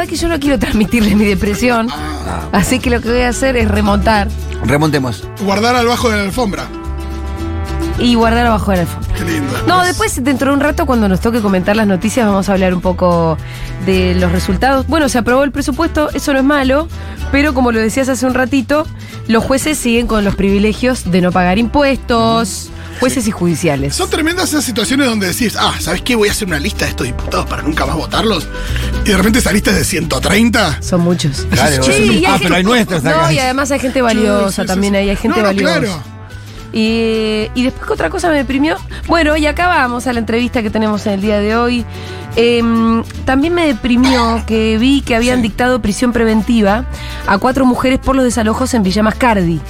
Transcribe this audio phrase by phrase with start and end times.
[0.00, 1.88] verdad que yo no quiero transmitirle mi depresión.
[2.52, 4.28] Así que lo que voy a hacer es remontar
[4.64, 5.24] Remontemos.
[5.42, 6.66] Guardar al bajo de la alfombra.
[7.98, 9.14] y guardar abajo de la alfombra.
[9.14, 9.52] Qué lindo.
[9.66, 12.72] No, después, dentro de un rato, cuando nos toque comentar las noticias, vamos a hablar
[12.72, 13.36] un poco
[13.84, 14.86] de los resultados.
[14.86, 16.88] Bueno, se aprobó el presupuesto, eso no es malo,
[17.30, 18.86] pero como lo decías hace un ratito,
[19.28, 23.94] los jueces siguen con los privilegios de no pagar impuestos, jueces y judiciales.
[23.96, 26.14] Son tremendas esas situaciones donde decís, ah, ¿sabes qué?
[26.14, 28.46] Voy a hacer una lista de estos diputados para nunca más votarlos.
[29.04, 30.82] Y de repente esa lista es de 130.
[30.82, 31.46] Son muchos.
[31.50, 33.22] Claro, Sí, y ah, hay pero hay nuestras acá.
[33.22, 34.98] No, y además hay gente valiosa Sí, sí, sí, también sí.
[34.98, 35.78] ahí, hay gente No, no, valiosa.
[35.80, 36.02] claro.
[36.72, 38.76] Y, y después, ¿qué otra cosa me deprimió?
[39.08, 41.84] Bueno, y acá vamos a la entrevista que tenemos en el día de hoy.
[42.36, 46.84] Em, también me deprimió que vi que habían dictado prisión preventiva
[47.26, 49.60] a cuatro mujeres por los desalojos en Villa Mascardi.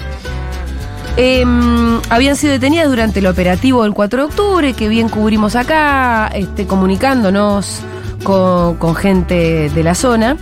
[1.16, 6.28] Em, habían sido detenidas durante el operativo del 4 de octubre, que bien cubrimos acá,
[6.34, 7.80] este, comunicándonos
[8.25, 10.36] con, con gente de la zona.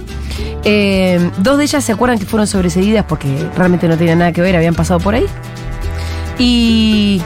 [0.64, 4.40] Em, dos de ellas se acuerdan que fueron sobreseídas porque realmente no tenían nada que
[4.42, 5.26] ver, habían pasado por ahí.
[6.38, 7.20] Y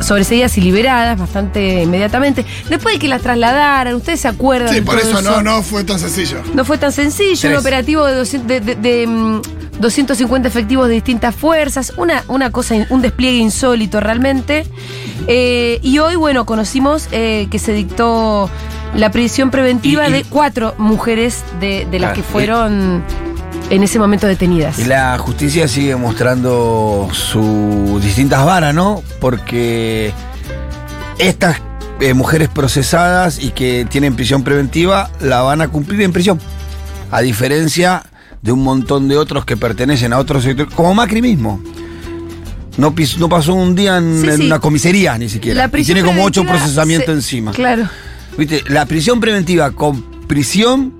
[0.00, 2.44] sobreseídas y liberadas bastante inmediatamente.
[2.68, 4.72] Después de que las trasladaran, ¿ustedes se acuerdan?
[4.74, 6.38] Sí, por eso no, no fue tan sencillo.
[6.54, 9.40] no fue tan sencillo, un operativo de, 200 de- de- de, mm,
[9.80, 14.66] 250 efectivos de distintas fuerzas, una, una cosa, un despliegue insólito realmente.
[15.26, 18.48] Eh, y hoy, bueno, conocimos eh, que se dictó
[18.94, 23.02] la prisión preventiva Y- y- de cuatro mujeres de, de las Ah, que y- fueron
[23.70, 24.78] en ese momento detenidas.
[24.78, 29.02] Y la justicia sigue mostrando sus distintas varas, ¿no?
[29.20, 30.12] Porque
[31.18, 31.60] estas
[32.00, 36.40] eh, mujeres procesadas y que tienen prisión preventiva la van a cumplir en prisión.
[37.10, 38.02] A diferencia
[38.42, 41.60] de un montón de otros que pertenecen a otros sectores, como Macri mismo.
[42.76, 44.46] No, pis- no pasó un día en, Sí, en sí.
[44.46, 45.66] una comisaría ni siquiera.
[45.68, 47.52] La Y tiene como ocho procesamientos se- encima.
[47.52, 47.88] Claro.
[48.38, 48.62] ¿Viste?
[48.68, 50.94] La prisión preventiva con prisión,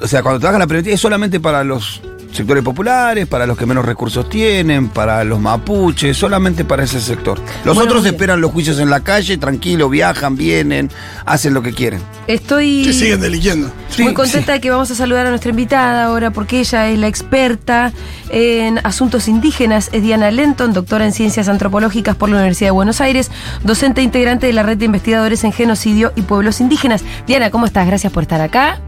[0.00, 2.02] o sea, cuando trabajas la preventiva es solamente para los
[2.34, 7.38] sectores populares, para los que menos recursos tienen, para los mapuches, solamente para ese sector.
[7.64, 8.14] Los Bueno, otros bien.
[8.14, 10.90] esperan los juicios en la calle, tranquilo, viajan, vienen,
[11.24, 12.00] hacen lo que quieren.
[12.26, 12.82] Estoy.
[12.84, 13.68] Que siguen delinquiendo.
[13.68, 16.98] Muy Sí, contenta de que vamos a saludar a nuestra invitada ahora porque ella es
[16.98, 17.92] la experta
[18.30, 19.88] en asuntos indígenas.
[19.92, 23.30] Es Diana Lenton, doctora en ciencias antropológicas por la Universidad de Buenos Aires,
[23.62, 27.04] docente integrante de la red de investigadores en genocidio y pueblos indígenas.
[27.26, 27.86] Diana, ¿cómo estás?
[27.86, 28.80] Gracias por estar acá.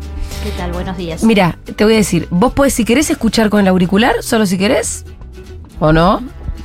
[0.46, 0.70] ¿Qué tal?
[0.70, 1.24] Buenos días.
[1.24, 4.56] Mira, te voy a decir, vos podés, si querés, escuchar con el auricular, solo si
[4.56, 5.04] querés,
[5.80, 6.22] o no.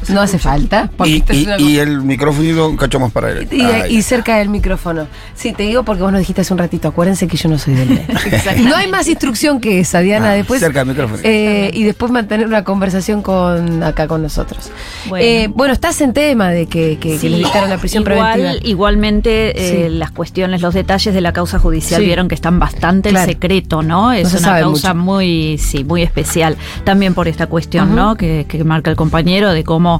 [0.09, 0.89] No hace falta.
[1.05, 3.47] Y, el micrófono un cacho más para él.
[3.51, 5.07] y, y cerca del micrófono.
[5.35, 7.75] Sí, te digo porque vos nos dijiste hace un ratito, acuérdense que yo no soy
[7.75, 8.05] del medio.
[8.69, 10.31] no hay más instrucción que esa, Diana.
[10.31, 11.21] Ah, después, cerca del micrófono.
[11.23, 14.71] eh, y después mantener una conversación con acá con nosotros.
[15.09, 15.25] Bueno.
[15.25, 18.33] Eh, bueno estás en tema de que, que, que Sí, les dictaron la prisión igual,
[18.33, 18.67] preventiva.
[18.69, 19.95] Igualmente, eh, Sí.
[19.95, 22.05] las cuestiones, los detalles de la causa judicial Sí.
[22.05, 23.25] vieron que están bastante Claro.
[23.29, 24.11] en secreto, ¿no?
[24.13, 25.05] Es se una sabe causa mucho.
[25.05, 26.57] muy, sí, muy especial.
[26.83, 27.81] También por esta cuestión.
[27.95, 28.15] ¿no?
[28.15, 29.90] Que, que marca el compañero de cómo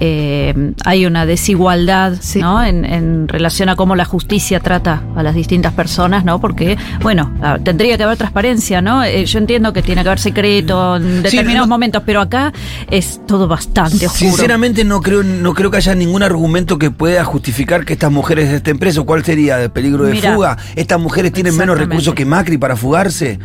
[0.00, 2.40] eh, hay una desigualdad, Sí.
[2.40, 2.62] ¿no?
[2.62, 6.40] En, en relación a cómo la justicia trata a las distintas personas, ¿no?
[6.40, 9.02] Porque, bueno, ah, tendría que haber transparencia, ¿no?
[9.04, 12.52] Eh, yo entiendo que tiene que haber secreto en determinados no- momentos, pero acá
[12.90, 14.30] es todo bastante oscuro.
[14.30, 18.50] Sinceramente no creo, no creo que haya ningún argumento que pueda justificar que estas mujeres
[18.50, 19.04] estén presas.
[19.04, 19.56] ¿Cuál sería?
[19.58, 20.56] ¿De peligro de Mira, fuga?
[20.76, 23.38] ¿Estas mujeres tienen menos recursos que Macri para fugarse?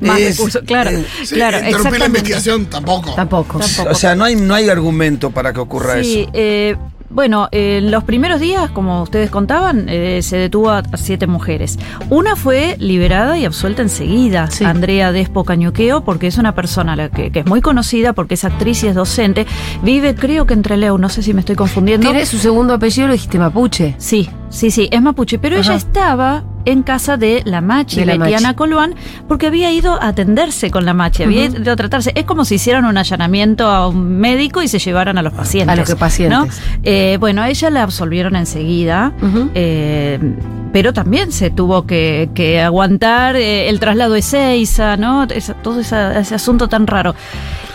[0.00, 0.90] Más Es- recursos, claro.
[0.90, 3.14] eh, Sí, claro, interrumpir la investigación tampoco.
[3.14, 3.58] Tampoco.
[3.58, 3.90] Tampoco.
[3.90, 6.30] o sea, no hay, no hay argumento para que ocurra Sí, eso.
[6.34, 6.76] eh,
[7.08, 11.78] bueno, en los primeros días, como ustedes contaban, eh, se detuvo a, a siete mujeres.
[12.10, 14.64] Una fue liberada y absuelta enseguida, Sí.
[14.64, 18.44] Andrea Despo Cañuqueo, porque es una persona la que, que es muy conocida, porque es
[18.44, 19.46] actriz y es docente.
[19.82, 22.06] Vive, creo que entre Leo, no sé si me estoy confundiendo.
[22.08, 23.94] Tiene su segundo apellido, lo dijiste mapuche.
[23.98, 25.64] Sí, sí, sí, es mapuche, pero Ajá.
[25.70, 28.54] ella estaba en casa de la Machi, De la Machi.
[28.54, 28.94] Coluán,
[29.28, 31.62] porque había ido a atenderse con la Machi, había Ujú.
[31.62, 32.12] ido a tratarse.
[32.14, 35.72] Es como si hicieran un allanamiento a un médico y se llevaran a los pacientes.
[35.72, 36.38] A los que pacientes.
[36.60, 36.78] ¿no?
[36.82, 39.12] Eh, bueno, a ella la absolvieron enseguida.
[39.54, 40.18] Eh,
[40.72, 45.24] pero también se tuvo que, que aguantar eh, el traslado de Seiza, ¿no?
[45.24, 47.14] Esa- todo esa- ese asunto tan raro.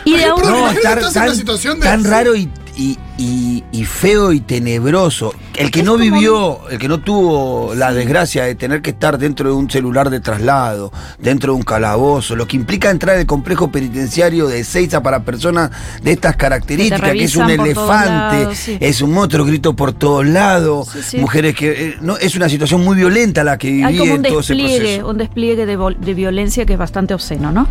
[0.06, 3.86] Y de aún- No, imagínate tan, tan- situación de- tan raro y, y- y- y
[3.86, 5.34] feo y tenebroso.
[5.62, 9.50] El que no vivió, el que no tuvo la desgracia de tener que estar dentro
[9.50, 13.72] de un celular de traslado, dentro de un calabozo, lo que implica entrar al complejo
[13.72, 15.70] penitenciario de Seiza para personas
[16.02, 18.78] de estas características, que es un elefante, lados, sí.
[18.80, 21.18] es un monstruo, grito por todos lados, Sí, sí.
[21.18, 21.90] mujeres que...
[21.90, 25.08] eh, no, es una situación muy violenta la que hay viví en todo ese proceso.
[25.10, 27.68] un despliegue de, de violencia que es bastante obsceno, ¿no?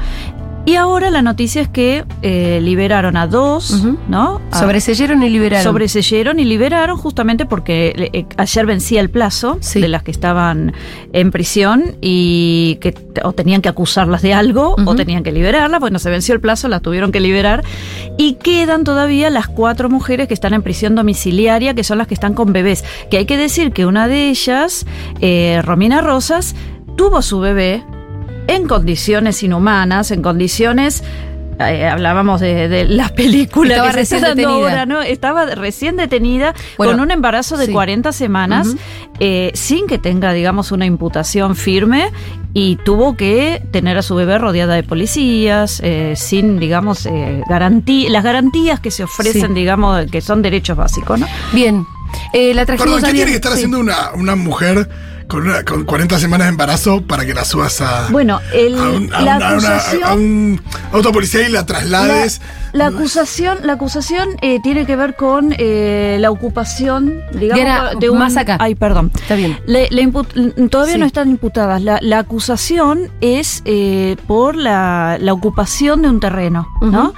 [0.67, 3.83] Y ahora la noticia es que eh, liberaron a dos.
[4.09, 4.41] ¿no?
[4.53, 5.65] A- Sobreseyeron y liberaron.
[5.65, 9.81] Sobreseyeron y liberaron justamente porque eh, ayer vencía el plazo Sí.
[9.81, 10.73] de las que estaban
[11.13, 15.81] en prisión y que o tenían que acusarlas de algo o tenían que liberarlas.
[15.81, 17.65] Bueno, se venció el plazo, las tuvieron que liberar
[18.19, 22.15] y quedan todavía las cuatro mujeres que están en prisión domiciliaria, que son las que
[22.15, 22.85] están con bebés.
[23.11, 24.87] Que hay que decir que una de ellas,
[25.23, 26.55] eh, Romina Rosas,
[26.97, 27.83] tuvo su bebé
[28.47, 31.03] en condiciones inhumanas, en condiciones
[31.61, 34.71] eh, hablábamos de, de las películas Estaba que se recién están dando detenida.
[34.71, 35.03] ahora, ¿no?
[35.03, 37.73] Estaba recién detenida Bueno, con un embarazo de sí.
[37.73, 38.75] 40 semanas,
[39.19, 42.11] eh, sin que tenga, digamos, una imputación firme
[42.55, 48.09] y tuvo que tener a su bebé rodeada de policías, eh, sin, digamos, eh, garantí-
[48.09, 49.53] las garantías que se ofrecen, Sí.
[49.55, 51.27] digamos, que son derechos básicos, ¿no?
[51.53, 51.85] Bien.
[52.33, 53.59] Eh, la Perdón, ¿qué a tiene que estar sí.
[53.59, 54.89] haciendo una, una mujer
[55.31, 58.83] con, una- con 40 semanas de embarazo para que la subas a, Bueno, el- a,
[58.91, 60.61] un, a la una- a acusación- a un
[60.93, 62.41] autopolicía y la traslades?
[62.73, 68.11] La, la acusación, la acusación eh, tiene que ver con eh, la ocupación, digamos, de
[68.11, 68.57] un más acá.
[68.61, 69.11] Ay, perdón.
[69.15, 69.59] Está bien.
[69.67, 71.01] Le- le imput- todavía Sí.
[71.01, 71.81] no están imputadas.
[71.83, 77.15] La, la acusación es eh, por la, la ocupación de un terreno, ¿no?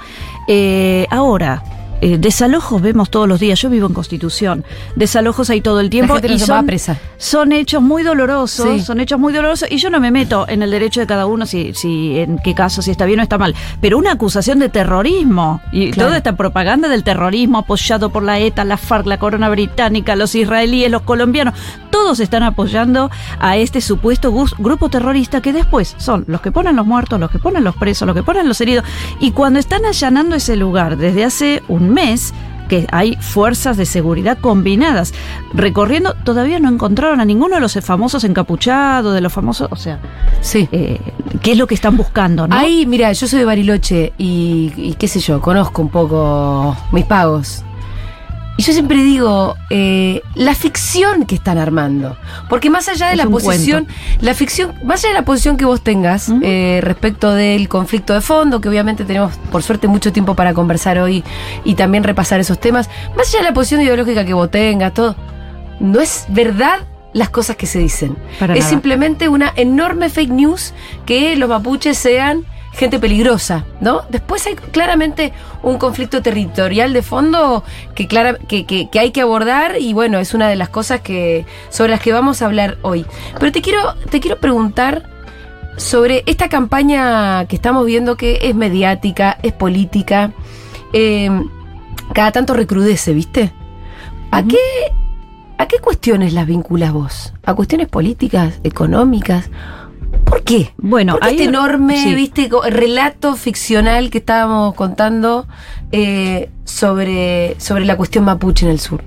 [0.47, 1.63] Eh, ahora.
[2.05, 3.61] Eh, desalojos vemos todos los días.
[3.61, 4.65] Yo vivo en Constitución.
[4.97, 6.15] Desalojos hay todo el tiempo.
[6.15, 6.97] La gente no y son, presa.
[7.17, 8.67] son hechos muy dolorosos.
[8.73, 8.81] Sí.
[8.81, 9.71] Son hechos muy dolorosos.
[9.71, 12.53] Y yo no me meto en el derecho de cada uno, si, si en qué
[12.53, 13.55] caso, si está bien o está mal.
[13.79, 15.61] Pero una acusación de terrorismo.
[15.71, 16.07] Y Claro.
[16.09, 20.35] toda esta propaganda del terrorismo apoyado por la ETA, la FARC, la Corona Británica, los
[20.35, 21.53] israelíes, los colombianos.
[21.89, 26.85] Todos están apoyando a este supuesto grupo terrorista que después son los que ponen los
[26.85, 28.83] muertos, los que ponen los presos, los que ponen los heridos.
[29.21, 32.33] Y cuando están allanando ese lugar desde hace un mes,
[32.69, 35.13] que hay fuerzas de seguridad combinadas
[35.53, 39.99] recorriendo, todavía no encontraron a ninguno de los famosos encapuchados, de los famosos, o sea,
[40.41, 40.67] Sí.
[40.71, 40.99] eh,
[41.41, 42.47] ¿qué es lo que están buscando?
[42.47, 42.55] ¿no?
[42.55, 47.05] Ahí, mira, yo soy de Bariloche y, y qué sé yo, conozco un poco mis
[47.05, 47.63] pagos.
[48.55, 52.15] Y yo siempre digo, eh, la ficción que están armando.
[52.49, 53.87] Porque más allá de Es la posición,
[54.21, 58.21] la ficción, más allá de la posición que vos tengas eh, respecto del conflicto de
[58.21, 61.23] fondo, que obviamente tenemos por suerte mucho tiempo para conversar hoy
[61.63, 65.15] y también repasar esos temas, más allá de la posición ideológica que vos tengas, todo,
[65.79, 68.15] no es verdad las cosas que se dicen.
[68.39, 68.69] Para es nada.
[68.69, 70.73] simplemente una enorme fake news
[71.05, 74.01] que los mapuches sean gente peligrosa, ¿no?
[74.09, 75.31] Después hay claramente
[75.61, 77.63] un conflicto territorial de fondo
[77.95, 81.01] que, clara, que, que- que hay que abordar y bueno, es una de las cosas
[81.01, 83.05] que sobre las que vamos a hablar hoy.
[83.39, 85.03] Pero te quiero, te quiero preguntar
[85.77, 90.31] sobre esta campaña que estamos viendo que es mediática, es política,
[90.93, 91.29] eh,
[92.13, 93.51] cada tanto recrudece, ¿viste?
[94.31, 94.57] ¿A qué
[95.59, 97.33] ¿A qué cuestiones las vinculas vos?
[97.45, 99.49] ¿A cuestiones políticas, económicas?
[100.25, 100.73] ¿Por qué?
[100.77, 102.15] Bueno, ¿Por qué hay- este enorme, sí.
[102.15, 105.47] viste, co- relato ficcional que estábamos contando
[105.91, 109.03] eh, sobre, sobre la cuestión mapuche en el sur?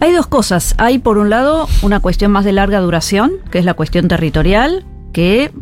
[0.00, 0.74] Hay dos cosas.
[0.78, 4.84] Hay, por un lado, una cuestión más de larga duración, que es la cuestión territorial,
[5.12, 5.52] que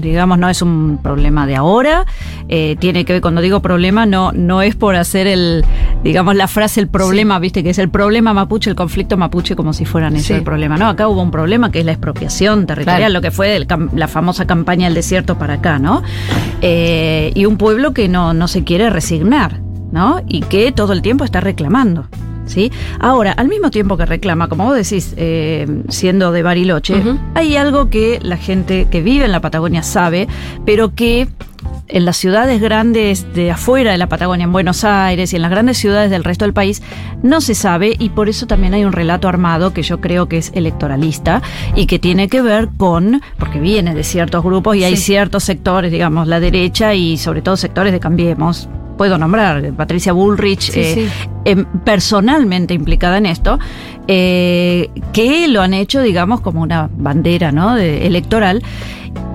[0.00, 2.04] digamos no es un problema de ahora.
[2.48, 5.64] Eh, tiene que ver cuando digo problema no no es por hacer el
[6.02, 9.72] digamos la frase el problema viste que es el problema mapuche el conflicto mapuche como
[9.72, 10.32] si fueran eso Sí.
[10.34, 10.76] el problema.
[10.76, 13.12] No acá hubo un problema que es la expropiación territorial Claro.
[13.14, 16.02] lo que fue el la famosa campaña del desierto para acá no
[16.62, 19.60] Eh, y un pueblo que no no se quiere resignar
[19.92, 22.06] no y que todo el tiempo está reclamando
[22.48, 22.72] ¿Sí?
[22.98, 27.02] Ahora, al mismo tiempo que reclama, como vos decís, eh, siendo de Bariloche,
[27.34, 30.26] hay algo que la gente que vive en la Patagonia sabe,
[30.64, 31.28] pero que
[31.88, 35.50] en las ciudades grandes de afuera de la Patagonia, en Buenos Aires y en las
[35.50, 36.82] grandes ciudades del resto del país,
[37.22, 40.38] no se sabe y por eso también hay un relato armado que yo creo que
[40.38, 41.40] es electoralista
[41.74, 45.90] y que tiene que ver con, porque viene de ciertos grupos y hay ciertos sectores,
[45.90, 48.68] digamos, la derecha y sobre todo sectores de Cambiemos.
[48.98, 51.28] Puedo nombrar Patricia Bullrich, Sí, eh, sí.
[51.44, 53.58] em, personalmente implicada en esto,
[54.08, 57.74] eh, que lo han hecho, digamos, como una bandera ¿no?
[57.76, 58.62] de- electoral.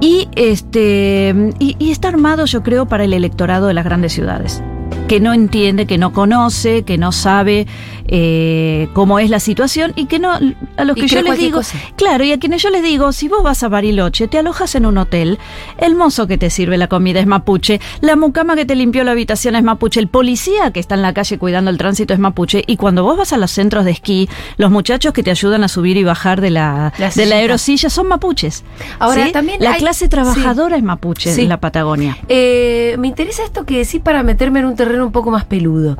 [0.01, 4.61] Y, este, y, y está armado, yo creo, para el electorado de las grandes ciudades
[5.07, 7.67] que no entiende, que no conoce, que no sabe
[8.07, 10.31] eh, cómo es la situación y que no
[10.77, 11.77] a los que yo les digo, cosa.
[11.95, 14.85] claro, y a quienes yo les digo, si vos vas a Bariloche, te alojas en
[14.85, 15.39] un hotel,
[15.77, 19.11] el mozo que te sirve la comida es mapuche, la mucama que te limpió la
[19.11, 22.63] habitación es mapuche, el policía que está en la calle cuidando el tránsito es mapuche
[22.67, 25.67] y cuando vos vas a los centros de esquí, los muchachos que te ayudan a
[25.67, 28.63] subir y bajar de la La de la aerosilla son mapuches.
[28.99, 29.31] Ahora, ¿sí?
[29.31, 31.41] también la hay- clase trabajadora es mapuche Sí.
[31.41, 32.17] en la Patagonia.
[32.29, 35.97] Eh, me interesa esto que decís para meterme en un terreno un poco más peludo,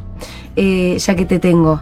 [0.56, 1.82] eh, ya que te tengo.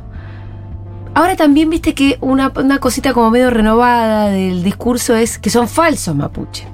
[1.13, 5.67] Ahora también viste que una, una cosita como medio renovada del discurso es que son
[5.67, 6.67] falsos mapuche.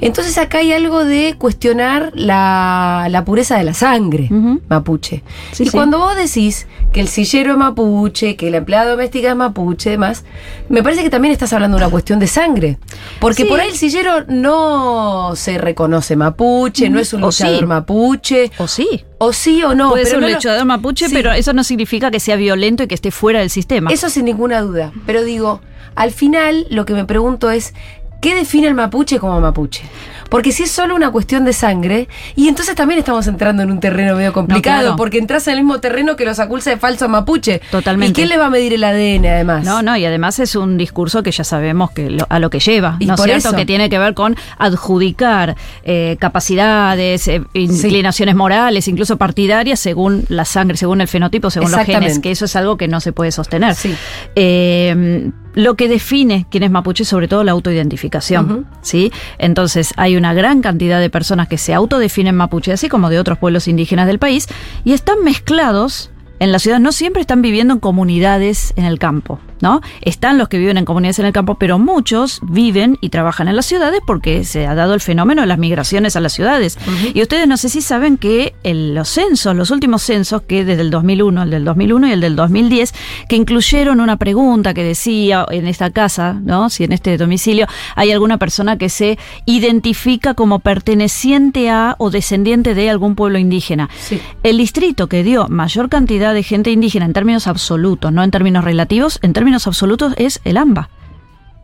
[0.00, 4.28] Entonces acá hay algo de cuestionar la, la pureza de la sangre
[4.68, 5.22] mapuche.
[5.52, 5.72] Sí, y sí.
[5.72, 10.24] cuando vos decís que el sillero es mapuche, que la empleada doméstica es mapuche, demás,
[10.68, 12.78] me parece que también estás hablando de una cuestión de sangre.
[13.20, 13.48] Porque Sí.
[13.48, 19.04] por ahí el sillero no se reconoce mapuche, no es un luchador mapuche, O sí.
[19.18, 19.90] o sí o no.
[19.90, 22.84] Puede pero ser un no lo- luchador mapuche, pero eso no significa que sea violento
[22.84, 23.90] y que esté fuera del sistema.
[23.90, 24.92] Eso sin ninguna duda.
[25.06, 25.60] Pero digo,
[25.94, 27.74] al final lo que me pregunto es,
[28.20, 29.82] ¿qué define el mapuche como mapuche?
[30.28, 32.06] Porque si es solo una cuestión de sangre,
[32.36, 34.96] y entonces también estamos entrando en un terreno medio complicado, claro.
[34.96, 37.62] porque entras en el mismo terreno que los acusa de falso mapuche.
[37.70, 38.10] Totalmente.
[38.10, 39.64] ¿Y quién le va a medir el ADN además?
[39.64, 42.60] No, no, y además es un discurso que ya sabemos que lo- a lo que
[42.60, 43.48] lleva, Y ¿no es cierto?
[43.48, 43.56] eso.
[43.56, 50.44] Que tiene que ver con adjudicar eh, capacidades, eh, inclinaciones morales, incluso partidarias, según la
[50.44, 53.32] sangre, según el fenotipo, según los genes, que eso es algo que no se puede
[53.32, 53.74] sostener.
[53.74, 53.94] Sí.
[54.34, 58.68] Eh, lo que define quién es mapuche es sobre todo la autoidentificación.
[58.80, 59.12] ¿sí?
[59.38, 63.38] Entonces hay una gran cantidad de personas que se autodefinen mapuche, así como de otros
[63.38, 64.46] pueblos indígenas del país,
[64.84, 69.40] y están mezclados en la ciudad, no siempre están viviendo en comunidades en el campo,
[69.60, 69.80] ¿no?
[70.02, 73.56] Están los que viven en comunidades en el campo, pero muchos viven y trabajan en
[73.56, 76.78] las ciudades porque se ha dado el fenómeno de las migraciones a las ciudades.
[77.14, 80.90] Y ustedes no sé si saben que los censos, los últimos censos, que desde el
[80.90, 82.94] 2001, el del 2001 y el del 2010,
[83.28, 86.70] que incluyeron una pregunta que decía en esta casa, ¿no?
[86.70, 92.74] Si en este domicilio hay alguna persona que se identifica como perteneciente a o descendiente
[92.74, 93.88] de algún pueblo indígena.
[93.98, 94.20] Sí.
[94.42, 98.64] El distrito que dio mayor cantidad de gente indígena en términos absolutos, no en términos
[98.64, 100.88] relativos, en términos absolutos es el AMBA.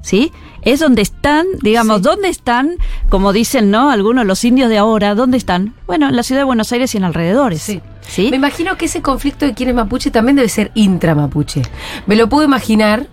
[0.02, 0.32] ¿Sí?
[0.60, 2.02] Es donde están, digamos, Sí.
[2.02, 2.76] ¿dónde están,
[3.08, 3.90] como dicen, ¿no?
[3.90, 5.72] Algunos, los indios de ahora, ¿dónde están?
[5.86, 7.62] Bueno, en la ciudad de Buenos Aires y en alrededores.
[7.62, 7.80] Sí.
[8.06, 8.28] ¿Sí?
[8.30, 11.62] Me imagino que ese conflicto de quién es mapuche también debe ser intramapuche.
[12.06, 13.06] Me lo puedo imaginar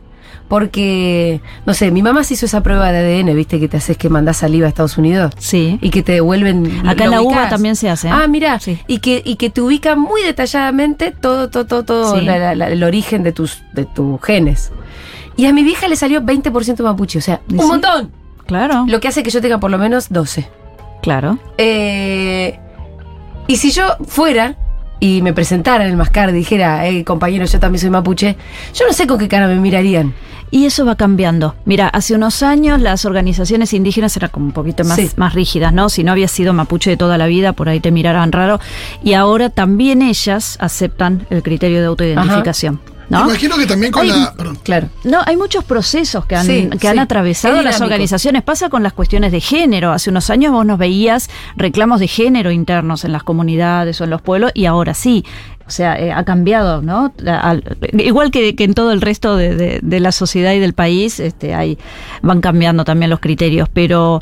[0.51, 3.95] porque, no sé, mi mamá se hizo esa prueba de ADN, viste, que te haces
[3.95, 5.31] que mandás saliva a Estados Unidos.
[5.37, 5.79] Sí.
[5.81, 6.85] Y que te devuelven.
[6.85, 7.37] Acá en la ubicás.
[7.43, 8.11] uva también se hace, ¿eh?
[8.13, 8.59] Ah, mira.
[8.59, 8.77] Sí.
[8.85, 12.25] Y, que, y que te ubica muy detalladamente todo, todo, todo, todo Sí.
[12.25, 14.73] la- la- la- el origen de tus, de tus genes.
[15.37, 17.65] Y a mi vieja le salió 20% mapuche, o sea, ¿Y un sí?
[17.67, 18.11] montón.
[18.45, 20.49] Claro, Lo que hace que yo tenga por lo menos 12.
[21.01, 21.39] claro.
[21.57, 22.59] Eh,
[23.47, 24.57] y si yo fuera
[25.01, 28.37] y me presentara en el Mascar y dijera, eh, compañero, yo también soy mapuche,
[28.73, 30.13] yo no sé con qué cara me mirarían.
[30.53, 31.55] Y eso va cambiando.
[31.65, 35.09] Mira, hace unos años las organizaciones indígenas eran como un poquito más, Sí.
[35.15, 35.87] más rígidas, ¿no?
[35.89, 38.59] Si no habías sido mapuche de toda la vida, por ahí te miraran raro.
[39.01, 42.79] Y ahora también ellas aceptan el criterio de autoidentificación,
[43.11, 43.25] ¿no?
[43.25, 44.33] Imagino que también con Hay- la.
[44.35, 44.57] Perdón.
[44.63, 44.89] Claro.
[45.03, 48.41] No, hay muchos procesos que han, Sí, que han atravesado Es las organizaciones.
[48.43, 49.91] Pasa con las cuestiones de género.
[49.91, 54.09] Hace unos años vos nos veías reclamos de género internos en las comunidades o en
[54.09, 55.23] los pueblos y ahora sí.
[55.67, 57.13] O sea, eh, ha cambiado, ¿no?
[57.25, 57.63] Al-
[57.93, 61.19] igual que, que en todo el resto de, de- de la sociedad y del país,
[61.19, 61.77] este, hay,
[62.21, 63.69] van cambiando también los criterios.
[63.71, 64.21] Pero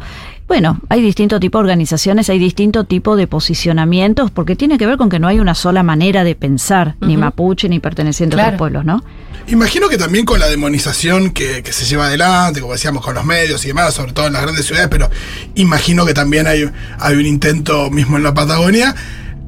[0.50, 4.98] bueno, hay distinto tipo de organizaciones, hay distinto tipo de posicionamientos, porque tiene que ver
[4.98, 8.58] con que no hay una sola manera de pensar, ni mapuche ni perteneciente a otros
[8.58, 9.04] pueblos, ¿no?
[9.48, 13.26] Imagino que también con la demonización que, que se lleva adelante, como decíamos, con los
[13.26, 15.08] medios y demás, sobre todo en las grandes ciudades, pero
[15.54, 18.96] imagino que también hay, hay un intento mismo en la Patagonia.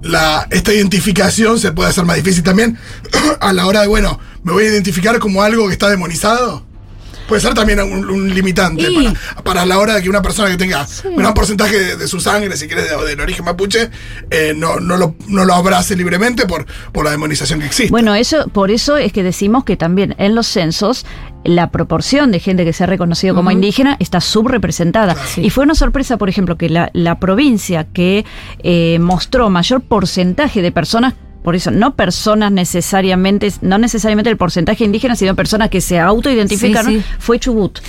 [0.04, 2.78] La, esta identificación se puede hacer más difícil también
[3.40, 6.64] a la hora de, bueno, me voy a identificar como algo que está demonizado.
[7.32, 10.50] Puede ser también un, un limitante Y- para, para la hora de que una persona
[10.52, 13.90] que tenga un gran porcentaje de, de su sangre, si quieres, de- del origen mapuche,
[14.30, 17.90] eh, no, no, lo, no lo abrace libremente por, por la demonización que existe.
[17.90, 21.06] Bueno, eso, por eso es que decimos que también en los censos
[21.46, 25.16] la proporción de gente que se ha reconocido como indígena está subrepresentada.
[25.26, 25.40] Sí.
[25.42, 28.26] Y fue una sorpresa, por ejemplo, que la, la provincia que
[28.62, 34.84] eh, mostró mayor porcentaje de personas por eso, no personas necesariamente, no necesariamente el porcentaje
[34.84, 37.06] indígena, sino personas que se autoidentificaron, Sí, sí.
[37.20, 37.80] fue Chubut.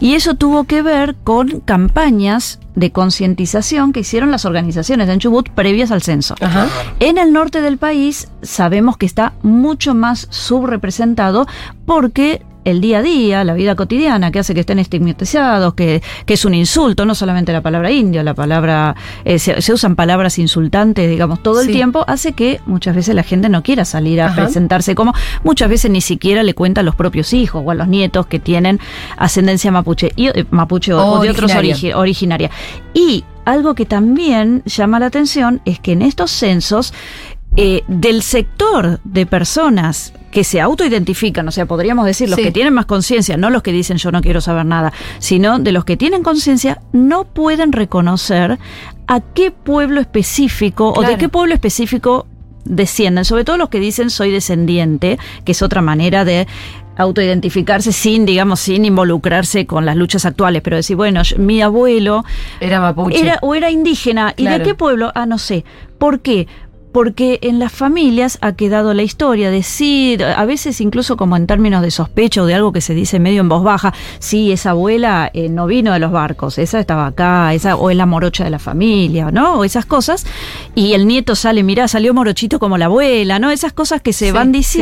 [0.00, 5.50] Y eso tuvo que ver con campañas de concientización que hicieron las organizaciones en Chubut
[5.50, 6.34] previas al censo.
[6.40, 6.68] Ajá.
[7.00, 11.46] En el norte del país sabemos que está mucho más subrepresentado
[11.84, 16.34] porque el día a día, la vida cotidiana, que hace que estén estigmatizados, que, que
[16.34, 20.38] es un insulto, no solamente la palabra indio, la palabra, eh, se, se usan palabras
[20.38, 24.26] insultantes, digamos, todo el tiempo, hace que muchas veces la gente no quiera salir a
[24.26, 24.42] Ajá.
[24.44, 25.12] presentarse como,
[25.44, 28.38] muchas veces ni siquiera le cuenta a los propios hijos o a los nietos que
[28.38, 28.78] tienen
[29.16, 32.50] ascendencia mapuche, y, eh, mapuche o, o de otros origi- originaria.
[32.94, 36.94] Y algo que también llama la atención es que en estos censos,
[37.56, 42.44] eh, del sector de personas que se autoidentifican, o sea, podríamos decir los Sí.
[42.44, 45.72] que tienen más conciencia, no los que dicen yo no quiero saber nada, sino de
[45.72, 48.58] los que tienen conciencia, no pueden reconocer
[49.06, 52.26] a qué pueblo específico o de qué pueblo específico
[52.64, 56.46] descienden, sobre todo los que dicen soy descendiente, que es otra manera de
[56.96, 62.24] autoidentificarse sin, digamos, sin involucrarse con las luchas actuales, pero decir, bueno, yo- mi abuelo
[62.60, 63.20] Era mapuche.
[63.20, 65.10] era o era indígena, ¿y de qué pueblo?
[65.14, 65.64] Ah, no sé.
[65.98, 66.46] ¿Por qué?
[66.92, 71.46] Porque en las familias ha quedado la historia de sí, a veces incluso como en
[71.46, 74.70] términos de sospecho o de algo que se dice medio en voz baja, sí, esa
[74.70, 78.44] abuela eh, no vino de los barcos, esa estaba acá, esa o es la morocha
[78.44, 79.54] de la familia, ¿no?
[79.54, 80.26] O esas cosas.
[80.74, 83.50] Y el nieto sale, mirá, salió morochito como la abuela, ¿no?
[83.50, 84.78] Esas cosas que se Sí, van sí.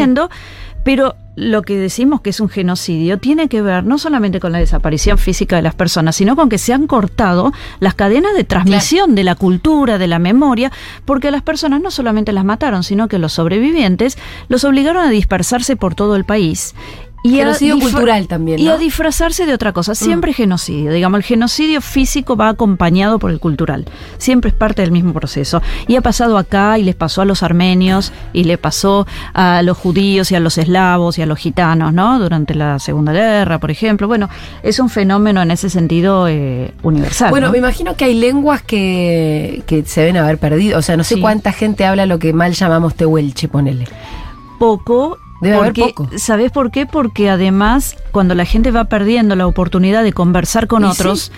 [0.82, 4.58] Pero lo que decimos que es un genocidio tiene que ver no solamente con la
[4.58, 9.14] desaparición física de las personas, sino con que se han cortado las cadenas de transmisión
[9.14, 10.70] de la cultura, de la memoria,
[11.04, 14.18] porque a las personas no solamente las mataron, sino que los sobrevivientes
[14.48, 16.74] los obligaron a dispersarse por todo el país.
[17.22, 19.94] Y a Genocidio cultural también, Y a disfrazarse de otra cosa.
[19.94, 20.90] Siempre genocidio.
[20.92, 23.84] Digamos, el genocidio físico va acompañado por el cultural.
[24.16, 25.60] Siempre es parte del mismo proceso.
[25.86, 29.76] Y ha pasado acá y les pasó a los armenios y le pasó a los
[29.76, 32.18] judíos y a los eslavos y a los gitanos, ¿no?
[32.18, 34.06] Durante la Segunda Guerra, por ejemplo.
[34.08, 34.30] Bueno,
[34.62, 37.30] es un fenómeno en ese sentido eh, universal.
[37.30, 37.52] Bueno, ¿no?
[37.52, 40.78] me imagino que hay lenguas que, que se deben haber perdido.
[40.78, 41.20] O sea, no sé Sí.
[41.20, 43.86] cuánta gente habla lo que mal llamamos tehuelche, ponele.
[44.58, 45.18] poco.
[45.40, 46.08] Debe haber porque, poco.
[46.16, 46.86] ¿Sabés por qué?
[46.86, 51.32] Porque además, cuando la gente va perdiendo la oportunidad de conversar con Y otros,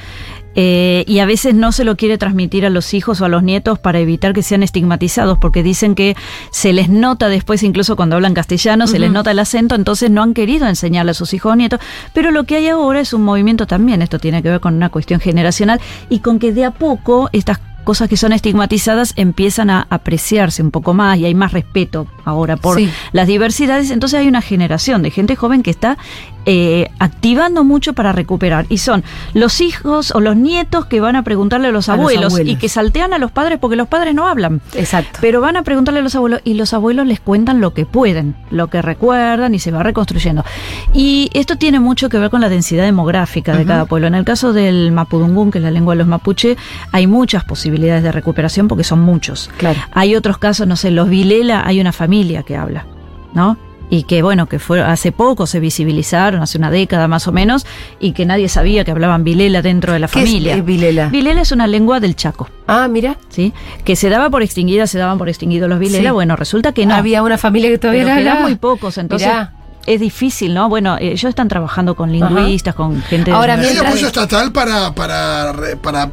[0.55, 3.43] eh, y a veces no se lo quiere transmitir a los hijos o a los
[3.43, 6.15] nietos para evitar que sean estigmatizados, porque dicen que
[6.51, 10.23] se les nota después, incluso cuando hablan castellano, se les nota el acento, entonces no
[10.23, 11.81] han querido enseñarle a sus hijos o nietos.
[12.13, 14.91] Pero lo que hay ahora es un movimiento también, esto tiene que ver con una
[14.91, 15.81] cuestión generacional,
[16.11, 17.72] y con que de a poco estas cosas
[18.09, 22.77] que son estigmatizadas empiezan a apreciarse un poco más y hay más respeto ahora por
[22.79, 22.89] Sí.
[23.13, 25.99] las diversidades, entonces hay una generación de gente joven que está
[26.47, 28.67] eh, activando mucho para recuperar.
[28.69, 32.01] Y son los hijos o los nietos que van a preguntarle a los, A los
[32.01, 34.61] abuelos, y que saltean a los padres porque los padres no hablan.
[34.75, 35.19] Exacto.
[35.21, 38.35] Pero van a preguntarle a los abuelos y los abuelos les cuentan lo que pueden,
[38.51, 40.45] lo que recuerdan y se va reconstruyendo.
[40.93, 44.07] Y esto tiene mucho que ver con la densidad demográfica de cada pueblo.
[44.07, 46.57] En el caso del mapudungún, que es la lengua de los mapuche,
[46.91, 49.51] hay muchas posibilidades de recuperación porque son muchos.
[49.59, 49.81] Claro.
[49.93, 52.87] Hay otros casos, no sé, los Vilela, hay una familia que habla,
[53.35, 53.57] ¿no?
[53.95, 57.67] Y que bueno, que fue hace poco se visibilizaron, hace una década más o menos,
[58.01, 60.57] y que nadie sabía que hablaban Vilela dentro de la ¿Qué es, familia.
[60.57, 61.09] eh, Vilela?
[61.11, 62.49] Vilela es una lengua del Chaco.
[62.67, 63.19] Ah, mira.
[63.29, 63.53] ¿Sí?
[63.85, 66.09] Que se daba por extinguida, se daban por extinguidos los Vilela.
[66.09, 66.15] Sí.
[66.15, 66.95] Bueno, resulta que no.
[66.95, 68.41] Había una familia que todavía pero hablaba.
[68.41, 69.53] muy pocos, entonces Mirá.
[69.87, 70.71] es difícil, ¿no?
[70.71, 73.31] Bueno, eh, ellos están trabajando con lingüistas, con gente.
[73.31, 75.53] de- Ahora, ¿Hay Mientras- apoyo estatal para, para,
[75.83, 76.11] para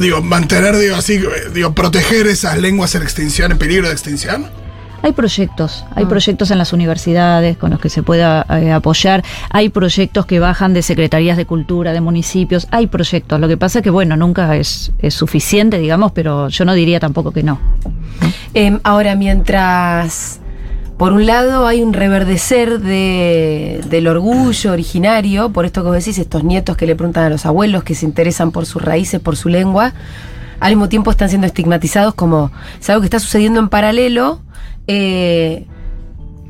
[0.00, 1.20] digo, mantener, digo, así,
[1.52, 4.46] digo, proteger esas lenguas en extinción, en peligro de extinción?
[5.02, 6.08] Hay proyectos, hay Ah.
[6.08, 10.74] proyectos en las universidades con los que se pueda eh, apoyar, hay proyectos que bajan
[10.74, 13.38] de secretarías de cultura, de municipios, hay proyectos.
[13.38, 16.98] Lo que pasa es que, bueno, nunca es, es suficiente, digamos, pero yo no diría
[16.98, 17.60] tampoco que no.
[18.54, 20.40] Em, ahora, mientras
[20.96, 26.18] por un lado hay un reverdecer de, del orgullo originario, por esto que vos decís,
[26.18, 29.36] estos nietos que le preguntan a los abuelos, que se interesan por sus raíces, por
[29.36, 29.92] su lengua,
[30.58, 34.40] al mismo tiempo están siendo estigmatizados como es algo que está sucediendo en paralelo.
[34.88, 35.64] Eh,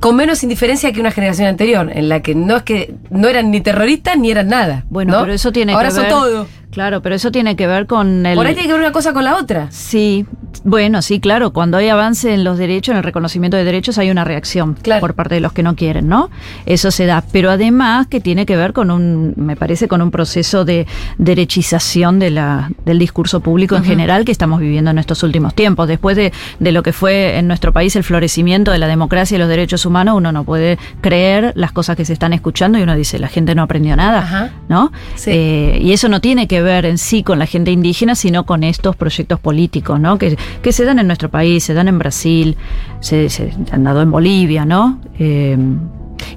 [0.01, 3.51] con menos indiferencia que una generación anterior, en la que no es que no eran
[3.51, 4.85] ni terroristas ni eran nada.
[4.89, 5.21] Bueno, ¿no?
[5.23, 6.13] pero eso tiene Ahora que son ver.
[6.13, 6.47] todo.
[6.71, 8.37] Claro, pero eso tiene que ver con el.
[8.37, 9.69] Por ahí tiene que ver una cosa con la otra.
[9.71, 10.27] Sí,
[10.65, 14.11] bueno, sí, claro, cuando hay avance en los derechos, en el reconocimiento de derechos, hay
[14.11, 15.01] una reacción Claro.
[15.01, 16.31] por parte de los que no quieren, ¿no?
[16.67, 20.11] Eso se da, pero además que tiene que ver con un, me parece, con un
[20.11, 25.23] proceso de derechización de la, del discurso público en general que estamos viviendo en estos
[25.23, 25.89] últimos tiempos.
[25.89, 29.39] Después de, de lo que fue en nuestro país el florecimiento de la democracia y
[29.39, 32.95] los derechos humanos, uno no puede creer las cosas que se están escuchando y uno
[32.95, 34.51] dice, la gente no aprendió nada, Ajá.
[34.69, 34.93] ¿no?
[35.15, 35.31] Sí.
[35.33, 38.65] Eh, y eso no tiene que ver en sí con la gente indígena, sino con
[38.65, 40.19] estos proyectos políticos, ¿no?
[40.19, 42.57] Que, que se dan en nuestro país, se dan en Brasil,
[43.01, 45.01] se, se han dado en Bolivia, ¿no?
[45.19, 45.57] Eh,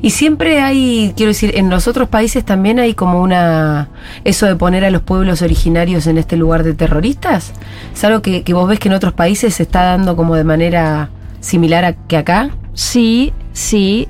[0.02, 3.90] Y siempre hay, quiero decir, en los otros países también hay como una.
[4.24, 7.52] Eso de poner a los pueblos originarios en este lugar de terroristas.
[7.94, 10.44] ¿Es algo que, que vos ves que en otros países se está dando como de
[10.44, 12.52] manera similar a que acá?
[12.74, 14.08] sí, sí.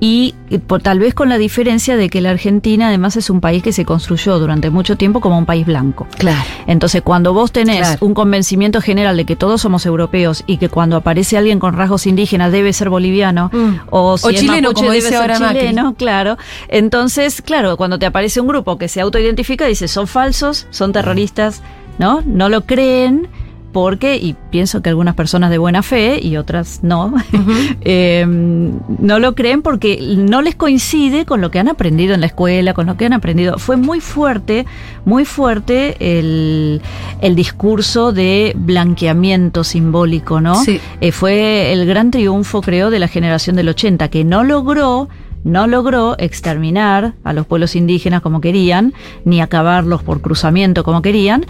[0.00, 3.40] Y eh, por, tal vez con la diferencia de que la Argentina además es un
[3.40, 6.06] país que se construyó durante mucho tiempo como un país blanco.
[6.18, 6.40] Claro.
[6.68, 8.06] Entonces, cuando vos tenés Claro.
[8.06, 12.06] un convencimiento general de que todos somos europeos y que cuando aparece alguien con rasgos
[12.06, 13.74] indígenas debe ser boliviano Mm.
[13.90, 15.60] o, si O es chileno, mapuche, como debe dice ser ahora Macri.
[15.60, 16.38] chileno, claro.
[16.68, 21.62] Entonces, claro, cuando te aparece un grupo que se autoidentifica, dice, son falsos, son terroristas,
[21.98, 22.22] ¿no?
[22.24, 23.26] No lo creen.
[23.72, 27.14] Porque, y pienso que algunas personas de buena fe y otras no,
[27.82, 32.26] eh, no lo creen porque no les coincide con lo que han aprendido en la
[32.26, 33.58] escuela, con lo que han aprendido.
[33.58, 34.66] Fue muy fuerte,
[35.04, 36.80] muy fuerte el,
[37.20, 40.62] el discurso de blanqueamiento simbólico, ¿no?
[40.62, 40.80] Sí.
[41.00, 45.08] Eh, fue el gran triunfo, creo, de la generación del 80, que no logró
[45.44, 48.92] no logró exterminar a los pueblos indígenas como querían,
[49.24, 51.46] ni acabarlos por cruzamiento como querían,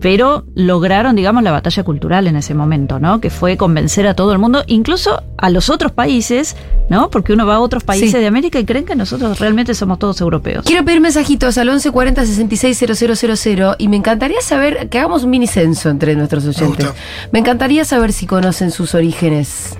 [0.00, 3.20] pero lograron, digamos, la batalla cultural en ese momento, ¿no?
[3.20, 6.56] Que fue convencer a todo el mundo, incluso a los otros países,
[6.88, 7.10] ¿no?
[7.10, 8.18] Porque uno va a otros países Sí.
[8.18, 10.64] de América y creen que nosotros realmente somos todos europeos.
[10.64, 15.90] Quiero pedir mensajitos al 1140 660000 y me encantaría saber que hagamos un mini censo
[15.90, 16.88] entre nuestros oyentes.
[17.32, 19.76] Me encantaría saber si conocen sus orígenes.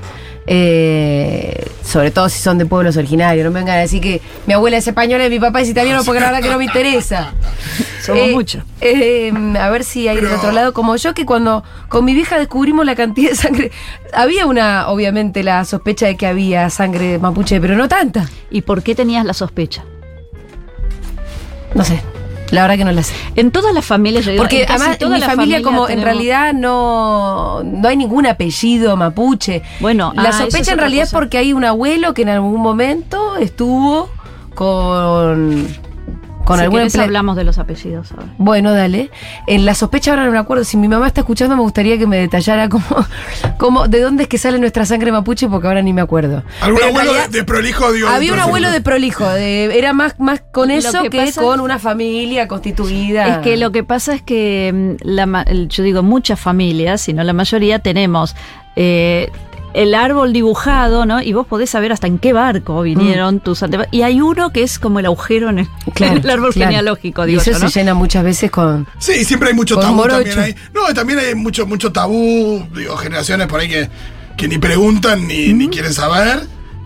[0.46, 3.44] Eh, sobre todo si son de pueblos originarios.
[3.44, 6.02] No me vengan a decir que mi abuela es española y mi papá es italiano
[6.04, 7.32] porque la verdad que no me interesa.
[8.02, 8.62] Somos Eh, muchos.
[8.80, 12.38] eh, a ver si hay del otro lado como yo, que cuando con mi vieja
[12.38, 13.70] descubrimos la cantidad de sangre.
[14.12, 18.28] Había una, obviamente, la sospecha de que había sangre mapuche, pero no tanta.
[18.50, 19.84] ¿Y por qué tenías la sospecha?
[21.74, 22.00] No sé.
[22.52, 23.14] La verdad que no la sé.
[23.34, 25.62] En todas las familias, yo digo, Porque en casi además en todas mi familia familias
[25.62, 29.62] como en realidad no, no hay ningún apellido mapuche.
[29.80, 33.36] Bueno, la ah, sospecha en realidad es porque hay un abuelo que en algún momento
[33.36, 34.10] estuvo
[34.54, 35.66] con
[36.44, 38.26] con si hablamos de los apellidos ahora.
[38.38, 39.10] Bueno, dale.
[39.46, 40.64] En la sospecha ahora no me acuerdo.
[40.64, 42.84] Si mi mamá está escuchando, me gustaría que me detallara cómo,
[43.58, 46.42] cómo de dónde es que sale nuestra sangre mapuche, porque ahora ni me acuerdo.
[46.60, 48.08] ¿Algún Pero abuelo realidad- de, de prolijo, digo?
[48.08, 51.40] había un abuelo de prolijo, de- era más, más con Lo eso que que, pasa-
[51.42, 53.28] con una familia constituida.
[53.28, 57.22] Es que lo que pasa es que mm, la yo digo muchas familias, si no
[57.24, 58.34] la mayoría, tenemos
[58.76, 59.30] eh,
[59.74, 61.22] el árbol dibujado, ¿no?
[61.22, 63.92] Y vos podés saber hasta en qué barco vinieron tus antepasados.
[63.94, 66.70] Y hay uno que es como el agujero en el, Claro, en el árbol claro.
[66.70, 67.68] genealógico, Y digo eso yo, ¿no?
[67.70, 68.86] se llena muchas veces con.
[68.98, 70.54] Sí, siempre hay mucho tabú también ahí.
[70.74, 73.88] No, y también hay mucho, mucho tabú, digo, generaciones por ahí que,
[74.36, 76.40] que ni preguntan ni, ni quieren saber.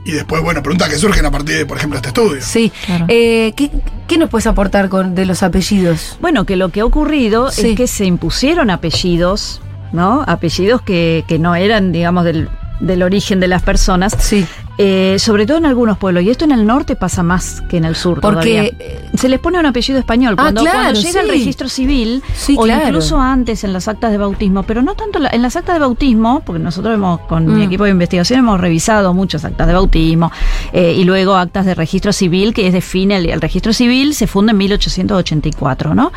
[0.04, 2.40] Y después, bueno, preguntas que surgen a partir de, por ejemplo, este estudio.
[2.40, 2.70] Sí.
[2.86, 3.06] Claro.
[3.08, 3.72] Eh, ¿qué,
[4.06, 6.16] qué nos puedes aportar con, de los apellidos?
[6.20, 7.70] Bueno, que lo que ha ocurrido Sí.
[7.70, 9.60] es que se impusieron apellidos,
[9.92, 10.22] ¿no?
[10.28, 12.48] Apellidos que, que no eran, digamos, del,
[12.80, 14.14] del origen de las personas.
[14.18, 14.46] Sí.
[14.78, 17.84] Eh, sobre todo en algunos pueblos, y esto en el norte pasa más que en
[17.86, 18.20] el sur.
[18.20, 19.08] Porque, todavía.
[19.14, 20.34] se les pone un apellido español.
[20.36, 22.88] Ah, Cuando, claro, cuando llega el registro civil, Sí, o claro.
[22.88, 25.80] incluso antes en las actas de bautismo, pero no tanto la- en las actas de
[25.80, 27.68] bautismo, porque nosotros hemos, con mi Mm.
[27.68, 30.30] equipo de investigación hemos revisado muchas actas de bautismo,
[30.72, 34.26] eh, y luego actas de registro civil, que es define el, el registro civil, se
[34.26, 36.12] funda en 1884, ¿no?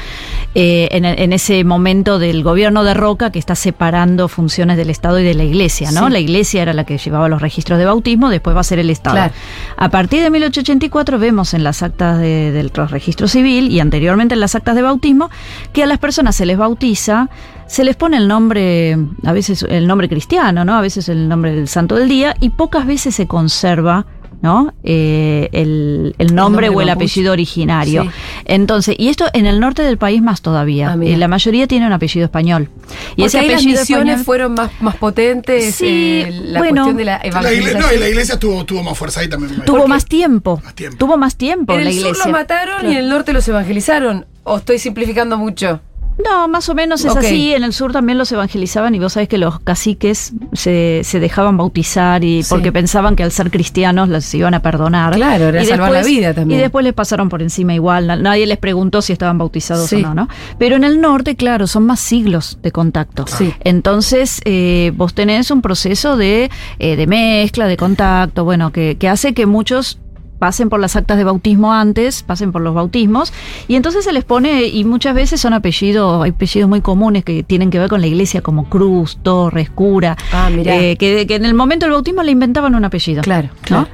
[0.56, 5.19] Eh, en, en ese momento del gobierno de Roca que está separando funciones del Estado
[5.19, 6.08] y de la Iglesia, ¿no?
[6.08, 6.12] Sí.
[6.13, 8.89] La Iglesia era la que llevaba los registros de bautismo, después va a ser el
[8.89, 9.15] Estado.
[9.15, 9.33] Claro.
[9.77, 14.39] A partir de 1884 vemos en las actas de- del registro civil y anteriormente en
[14.39, 15.29] las actas de bautismo
[15.73, 17.29] que a las personas se les bautiza,
[17.67, 20.75] se les pone el nombre, a veces el nombre cristiano, ¿no?
[20.75, 24.05] A veces el nombre del santo del día y pocas veces se conserva.
[24.41, 24.73] ¿No?
[24.84, 27.06] Eh, el, el nombre nombre o el mapuche.
[27.06, 28.04] apellido originario.
[28.04, 28.10] Sí.
[28.45, 30.91] Entonces, y esto en el norte del país más todavía.
[30.93, 31.04] Ah.
[31.04, 32.69] Eh, la mayoría tiene un apellido español.
[33.15, 35.75] Y ese ahí las apellido misiones español- fueron más, más potentes.
[35.75, 36.75] Sí, eh, la bueno.
[36.84, 37.80] cuestión de la evangelización.
[37.82, 39.63] no, y la iglesia tuvo, tuvo más fuerza ahí también.
[39.65, 40.97] tuvo más tiempo, Más tiempo.
[40.97, 42.15] Tuvo más tiempo en la el iglesia.
[42.15, 44.25] sur los mataron y en el norte los evangelizaron.
[44.43, 45.82] ¿O estoy simplificando mucho?
[46.23, 47.53] No, más o menos es así.
[47.53, 51.55] En el sur también los evangelizaban y vos sabés que los caciques se, se dejaban
[51.58, 52.49] bautizar y Sí.
[52.49, 55.13] porque pensaban que al ser cristianos los iban a perdonar.
[55.15, 56.60] Claro, era y salvar la vida también.
[56.60, 58.08] Y después les pasaron por encima igual.
[58.08, 59.97] Na- Nadie les preguntó si estaban bautizados Sí.
[59.97, 60.27] o no, ¿no?
[60.58, 63.25] Pero en el norte, claro, son más siglos de contacto.
[63.27, 63.53] Sí.
[63.62, 69.08] Entonces, eh, vos tenés un proceso de, eh, de mezcla, de contacto, bueno, que, que
[69.08, 69.99] hace que muchos
[70.39, 73.34] pasen por las actas de bautismo antes, pasen por los bautismos,
[73.67, 77.43] y entonces se les pone, y muchas veces son apellidos, hay apellidos muy comunes que
[77.43, 80.75] tienen que ver con la iglesia, como Cruz, Torres, Cura, Ah, mirá.
[80.78, 83.21] eh, que, que en el momento del bautismo le inventaban un apellido.
[83.21, 83.62] Claro, ¿no?
[83.62, 83.88] claro.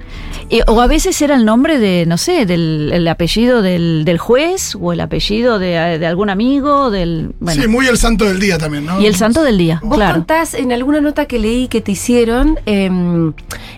[0.49, 4.17] Eh, o a veces era el nombre de, no sé, del el apellido del, del
[4.19, 7.33] juez, o el apellido de, de algún amigo, del...
[7.39, 9.01] Bueno, Sí, muy el santo del día también, ¿no?
[9.01, 10.15] y el santo del día, Vos claro.
[10.15, 13.33] contás en alguna nota que leí que te hicieron em,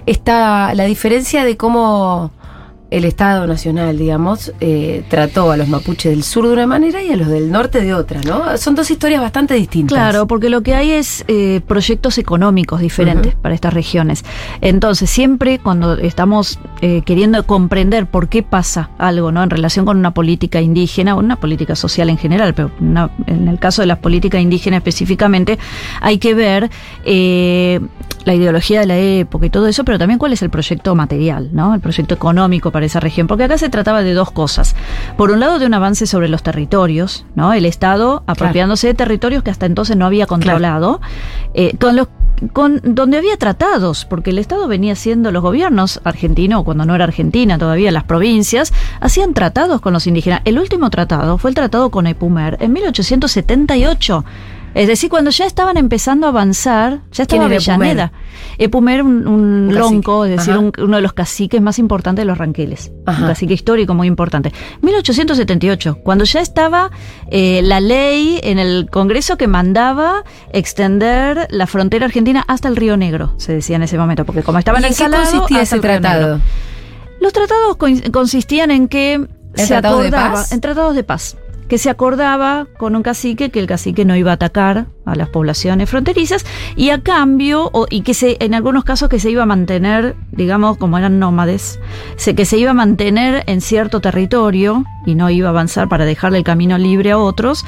[0.05, 2.31] está la diferencia de cómo
[2.89, 7.11] el Estado Nacional, digamos, eh, trató a los mapuches del sur de una manera y
[7.11, 8.57] a los del norte de otra, ¿no?
[8.57, 9.97] Son dos historias bastante distintas.
[9.97, 14.23] Claro, porque lo que hay es eh, proyectos económicos diferentes para estas regiones.
[14.61, 19.43] Entonces, siempre cuando estamos eh, queriendo comprender por qué pasa algo, ¿no?
[19.43, 23.47] En relación con una política indígena o una política social en general, pero una- en
[23.49, 25.59] el caso de las políticas indígenas específicamente,
[25.99, 26.69] hay que ver
[27.03, 27.81] eh,
[28.23, 31.49] la ideología de la época y todo eso, pero también cuál es el proyecto material,
[31.53, 31.73] ¿no?
[31.73, 34.75] El proyecto económico para esa región, porque acá se trataba de dos cosas.
[35.17, 37.51] Por un lado, de un avance sobre los territorios, ¿no?
[37.53, 41.01] El Estado apropiándose de territorios que hasta entonces no había controlado,
[41.55, 42.07] eh, con los
[42.53, 47.05] con donde había tratados, porque el Estado venía haciendo los gobiernos argentinos, cuando no era
[47.05, 50.41] Argentina todavía, las provincias, hacían tratados con los indígenas.
[50.45, 54.23] El último tratado fue el tratado con Epumer en 1878.
[54.77, 58.11] Es decir, cuando ya estaban empezando a avanzar, ya estaba ¿Quién era Avellaneda.
[58.59, 62.25] Epumer, un, un Un lonco, es decir, un- uno de los caciques más importantes de
[62.27, 62.91] los ranqueles.
[63.05, 63.21] Ajá.
[63.23, 64.51] Un cacique histórico muy importante.
[64.81, 66.91] 1878, cuando ya estaba
[67.31, 72.97] eh, la ley en el Congreso que mandaba extender la frontera argentina hasta el Río
[72.97, 75.61] Negro, se decía en ese momento, porque como estaba ¿Y en en el qué consistía
[75.61, 76.39] hasta ese tratado?
[77.19, 77.77] Los tratados
[78.11, 80.51] consistían en que se de acordaba paz?
[80.51, 81.35] en tratados de paz
[81.67, 85.29] que se acordaba con un cacique que el cacique no iba a atacar a las
[85.29, 89.45] poblaciones fronterizas y a cambio y que se en algunos casos que se iba a
[89.45, 91.79] mantener digamos como eran nómades
[92.35, 96.39] que se iba a mantener en cierto territorio y no iba a avanzar para dejarle
[96.39, 97.65] el camino libre a otros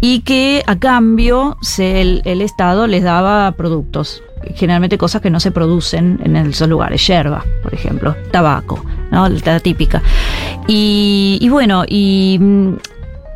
[0.00, 4.22] y que a cambio el, Estado les daba productos
[4.54, 9.28] generalmente cosas que no se producen en esos lugares, yerba, por ejemplo, tabaco, ¿no?
[9.28, 10.02] La típica.
[10.66, 12.40] Y, bueno, y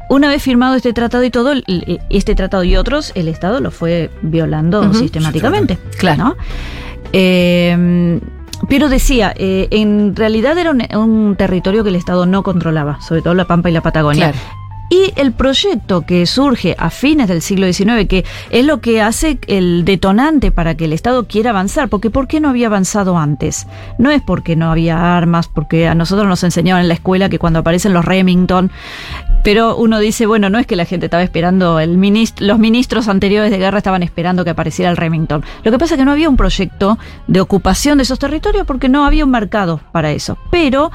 [0.08, 1.52] una vez firmado este tratado y todo,
[2.10, 5.78] este tratado y otros, el Estado lo fue violando sistemáticamente.
[5.98, 6.24] Claro.
[6.24, 6.36] ¿no?
[7.12, 8.20] Eh,
[8.68, 13.22] pero decía, eh, en realidad era un, un territorio que el Estado no controlaba, sobre
[13.22, 14.32] todo la Pampa y la Patagonia.
[14.32, 14.65] Claro.
[14.88, 19.38] Y el proyecto que surge a fines del siglo XIX, que es lo que hace
[19.48, 23.66] el detonante para que el Estado quiera avanzar, porque ¿por qué no había avanzado antes?
[23.98, 27.38] No es porque no había armas, porque a nosotros nos enseñaban en la escuela que
[27.40, 28.70] cuando aparecen los Remington,
[29.42, 33.08] pero uno dice, bueno, no es que la gente estaba esperando, el minist- los ministros
[33.08, 35.44] anteriores de guerra estaban esperando que apareciera el Remington.
[35.64, 38.88] Lo que pasa es que no había un proyecto de ocupación de esos territorios porque
[38.88, 40.36] no había un mercado para eso.
[40.50, 40.90] Pero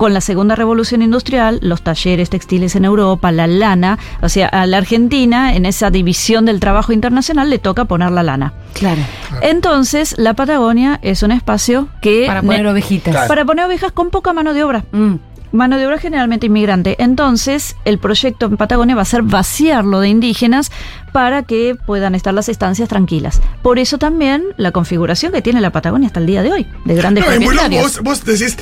[0.00, 4.64] con la segunda revolución industrial, los talleres textiles en Europa, la lana, o sea, a
[4.64, 8.54] la Argentina, en esa división del trabajo internacional, le toca poner la lana.
[8.72, 9.02] Claro.
[9.42, 12.24] Entonces, la Patagonia es un espacio que...
[12.26, 13.12] Para poner ne- ovejitas.
[13.12, 13.28] Claro.
[13.28, 14.84] para poner ovejas con poca mano de obra.
[14.90, 15.16] Mm.
[15.52, 16.96] Mano de obra generalmente inmigrante.
[16.98, 20.72] Entonces, el proyecto en Patagonia va a ser vaciarlo de indígenas
[21.12, 23.42] para que puedan estar las estancias tranquilas.
[23.60, 26.94] Por eso también la configuración que tiene la Patagonia hasta el día de hoy, de
[26.94, 27.82] grandes No, propietarios.
[27.82, 28.56] Vos, vos decís.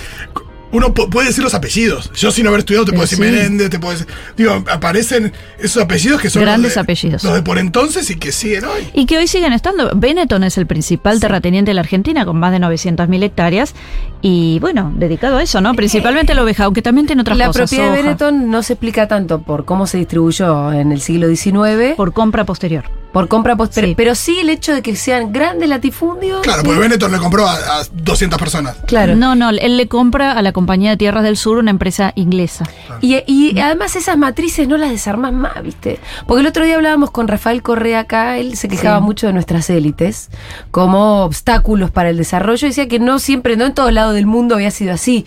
[0.71, 2.11] Uno pu- puede decir los apellidos.
[2.15, 3.23] Yo sin haber estudiado te puedo Eh, decir sí.
[3.31, 4.07] Menéndez, te puedo decir.
[4.37, 6.43] Digo, aparecen esos apellidos que son.
[6.43, 7.25] Grandes los de- apellidos.
[7.25, 8.87] Los de por entonces y que siguen hoy.
[8.93, 9.91] Y que hoy siguen estando.
[9.97, 13.75] Benetton es el principal terrateniente de la Argentina con más de 900.000 hectáreas
[14.21, 15.75] y bueno, dedicado a eso, ¿no?
[15.75, 17.71] Principalmente a la oveja, aunque también tiene otras La cosas.
[17.71, 21.95] propiedad de Benetton no se explica tanto por cómo se distribuyó en el siglo XIX,
[21.97, 22.85] por compra posterior.
[23.29, 23.95] Compra posterior, Sí.
[23.97, 26.41] pero sí el hecho de que sean grandes latifundios.
[26.43, 28.77] Claro, porque Benetton le compró a, a 200 personas.
[28.87, 29.17] Claro.
[29.17, 32.65] No, no, él le compra a la Compañía de Tierras del Sur, una empresa inglesa.
[33.01, 35.99] Y, y además esas matrices no las desarmas más, ¿viste?
[36.27, 39.05] Porque el otro día hablábamos con Rafael Correa acá, él se quejaba Sí.
[39.05, 40.29] mucho de nuestras élites
[40.71, 42.69] como obstáculos para el desarrollo.
[42.69, 45.25] Decía que no siempre, no en todos lados del mundo había sido así.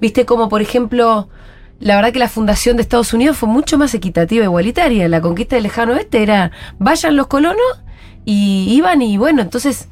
[0.00, 0.24] ¿Viste?
[0.24, 1.28] Como por ejemplo,
[1.80, 5.08] la verdad que la fundación de Estados Unidos fue mucho más equitativa e igualitaria.
[5.08, 7.62] La conquista del lejano oeste era, vayan los colonos
[8.24, 9.88] y iban y bueno, entonces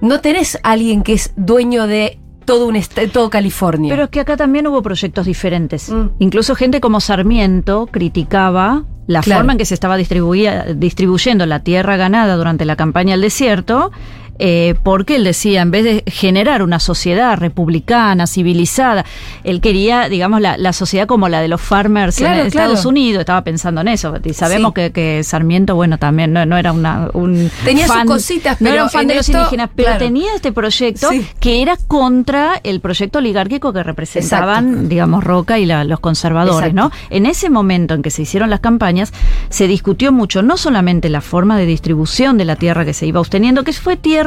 [0.00, 2.80] no tenés alguien que es dueño de todo un
[3.12, 3.90] todo California.
[3.92, 5.90] Pero es que acá también hubo proyectos diferentes.
[5.90, 6.10] Mm.
[6.20, 9.40] Incluso gente como Sarmiento criticaba la Claro.
[9.40, 13.90] forma en que se estaba distribuyendo la tierra ganada durante la campaña al desierto.
[14.38, 19.04] Eh, porque él decía, en vez de generar una sociedad republicana, civilizada,
[19.44, 22.88] él quería, digamos, la, la sociedad como la de los farmers Claro, en Estados claro.
[22.88, 24.14] Unidos, estaba pensando en eso.
[24.24, 24.74] Y sabemos Sí.
[24.74, 28.74] que, que Sarmiento, bueno, también no, no era una, un Tenía sus cositas, no era
[28.74, 30.04] pero un fan de los indígenas, pero claro.
[30.04, 31.26] tenía este proyecto Sí.
[31.40, 34.88] que era contra el proyecto oligárquico que representaban, Exacto.
[34.88, 36.96] digamos, Roca y la- los conservadores, Exacto.
[36.96, 37.06] ¿no?
[37.10, 39.12] En ese momento en que se hicieron las campañas,
[39.48, 43.20] se discutió mucho, no solamente la forma de distribución de la tierra que se iba
[43.20, 44.25] obteniendo, que fue tierra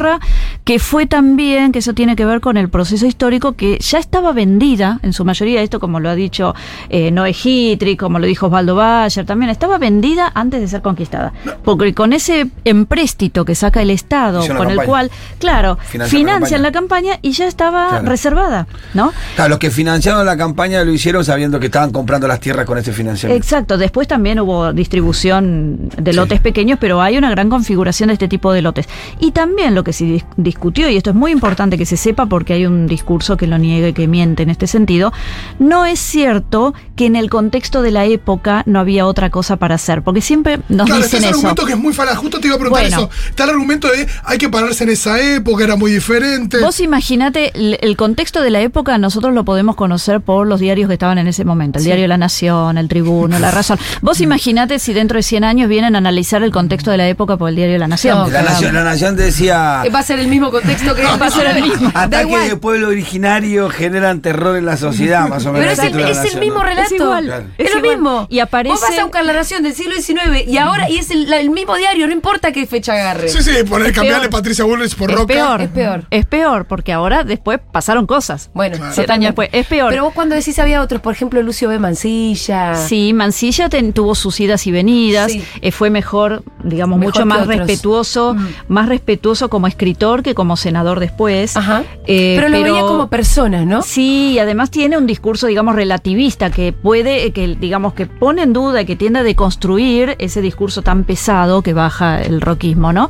[0.63, 4.31] que fue también, que eso tiene que ver con el proceso histórico, que ya estaba
[4.33, 6.53] vendida, en su mayoría, esto como lo ha dicho
[6.89, 11.33] eh, Noé Hitri, como lo dijo Osvaldo Bayer, también estaba vendida antes de ser conquistada.
[11.63, 15.09] Porque con ese empréstito que saca el Estado, con el cual,
[15.39, 18.05] claro, Financian la campaña y ya estaba Claro.
[18.07, 19.11] reservada, ¿no?
[19.35, 22.77] Claro, los que financiaron la campaña lo hicieron sabiendo que estaban comprando las tierras con
[22.77, 23.41] ese financiamiento.
[23.43, 26.17] Exacto, después también hubo distribución de Sí.
[26.17, 28.87] lotes pequeños, pero hay una gran configuración de este tipo de lotes.
[29.19, 31.97] Y también lo que que se dis- discutió, y esto es muy importante que se
[31.97, 35.11] sepa porque hay un discurso que lo niega y que miente en este sentido,
[35.57, 39.75] no es cierto que en el contexto de la época no había otra cosa para
[39.75, 41.37] hacer, porque siempre nos Claro, dicen ese eso.
[41.37, 42.17] argumento que es muy falaz.
[42.17, 42.97] Justo te iba a preguntar Bueno.
[43.11, 43.29] eso.
[43.29, 46.59] Está el argumento de hay que pararse en esa época, era muy diferente.
[46.61, 50.87] Vos imaginate, el, el contexto de la época nosotros lo podemos conocer por los diarios
[50.87, 53.79] que estaban en ese momento, el diario La Nación, el Tribuno, La Razón.
[54.01, 57.37] Vos imaginate si dentro de 100 años vienen a analizar el contexto de la época
[57.37, 58.17] por el diario La Nación.
[58.17, 59.78] No, La nación, la nación decía.
[59.85, 61.91] Eh, Va a ser el mismo contexto que Va a ser el mismo.
[61.93, 65.59] Ataques de pueblo originario generan terror en la sociedad, más o menos.
[65.77, 66.63] Pero es el es el mismo ¿no?
[66.63, 66.87] relato.
[66.95, 67.45] Es igual, Claro.
[67.57, 67.95] Es, es lo igual.
[67.95, 68.27] mismo.
[68.29, 71.11] Y aparece- Vos vas a buscar la narración del siglo XIX y ahora y es
[71.11, 73.29] el, la- el mismo diario, no importa qué fecha agarre.
[73.29, 74.39] Sí, sí, poner, cambiarle peor.
[74.41, 75.33] Patricia Bullrich por Es Roca.
[75.33, 76.03] peor, Es peor.
[76.09, 78.49] Es peor, porque ahora después pasaron cosas.
[78.53, 79.13] Bueno, Claro.
[79.13, 79.49] Años después.
[79.51, 79.89] Es peor.
[79.89, 81.79] Pero vos cuando decís había otros, por ejemplo, Lucio B.
[81.79, 82.75] Mancilla.
[82.75, 85.43] Sí, Mancilla ten- tuvo sus idas y venidas, Sí.
[85.61, 87.57] eh, fue mejor, digamos, Mejor mucho más otros.
[87.57, 88.47] respetuoso, Mm.
[88.67, 91.55] más respetuoso como escritor que como senador después.
[91.55, 91.83] Ajá.
[92.05, 93.81] Eh, pero lo veía como persona, ¿no?
[93.81, 98.43] Sí, y además tiene un discurso, digamos, relativista que puede, eh, que digamos, que pone
[98.43, 103.09] en duda, que tiende a deconstruir ese discurso tan pesado que baja el roquismo, ¿no?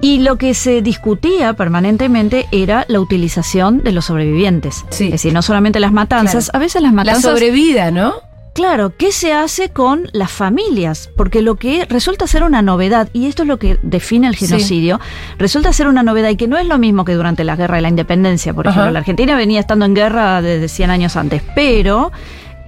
[0.00, 4.84] Y lo que se discutía permanentemente era la utilización de los sobrevivientes.
[4.90, 5.04] Sí.
[5.04, 6.58] Es decir, no solamente las matanzas, Claro.
[6.58, 7.30] a veces las La matanzas...
[7.30, 8.14] sobrevida, ¿no?
[8.54, 11.08] Claro, ¿qué se hace con las familias?
[11.16, 14.46] Porque lo que resulta ser una novedad, y esto es lo que define el Sí.
[14.46, 15.00] genocidio,
[15.38, 17.82] resulta ser una novedad y que no es lo mismo que durante la guerra de
[17.82, 18.74] la independencia, por Ajá.
[18.80, 18.92] ejemplo.
[18.92, 22.12] La Argentina venía estando en guerra desde 100 años antes, pero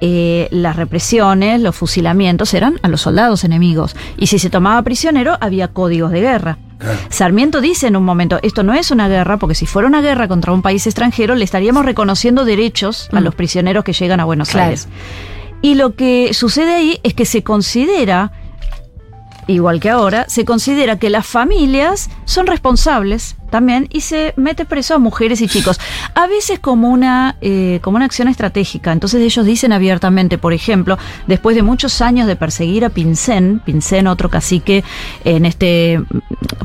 [0.00, 3.94] eh, las represiones, los fusilamientos eran a los soldados enemigos.
[4.16, 6.58] Y si se tomaba prisionero, había códigos de guerra.
[7.10, 10.28] Sarmiento dice en un momento, esto no es una guerra, porque si fuera una guerra
[10.28, 13.24] contra un país extranjero, le estaríamos reconociendo derechos a Mm.
[13.24, 14.66] los prisioneros que llegan a Buenos Claro.
[14.70, 14.88] Aires.
[15.64, 18.32] Y lo que sucede ahí es que se considera,
[19.46, 24.94] igual que ahora, se considera que las familias son responsables también y se mete preso
[24.94, 25.80] a mujeres y chicos.
[26.14, 28.92] A veces como una, eh, como una acción estratégica.
[28.92, 34.06] Entonces ellos dicen abiertamente, por ejemplo, después de muchos años de perseguir a Pincén, Pincén,
[34.06, 34.84] otro cacique
[35.24, 35.98] en este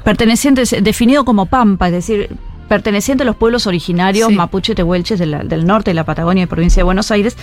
[0.03, 2.35] perteneciente, definido como Pampa, es decir,
[2.67, 4.35] perteneciente a los pueblos originarios Sí.
[4.35, 7.37] mapuche tehuelches de la- del norte de la Patagonia y provincia de Buenos Aires,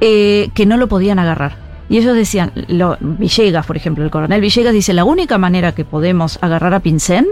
[0.00, 1.56] eh, que no lo podían agarrar.
[1.88, 5.84] Y ellos decían, lo, Villegas, por ejemplo, el coronel Villegas dice, la única manera que
[5.84, 7.26] podemos agarrar a Pincén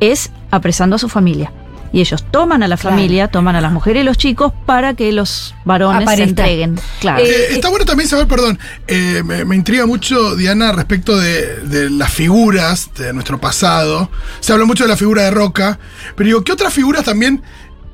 [0.00, 1.52] es apresando a su familia.
[1.94, 2.96] Y ellos toman a la Claro.
[2.96, 6.80] familia, toman a las mujeres y los chicos para que los varones se entreguen.
[7.00, 7.22] Claro.
[7.22, 11.56] Eh, Eh, está bueno también saber, perdón, eh, me, me intriga mucho, Diana, respecto de,
[11.60, 14.10] de las figuras de nuestro pasado.
[14.40, 15.78] Se habla mucho de la figura de Roca,
[16.16, 17.42] pero digo, ¿qué otras figuras también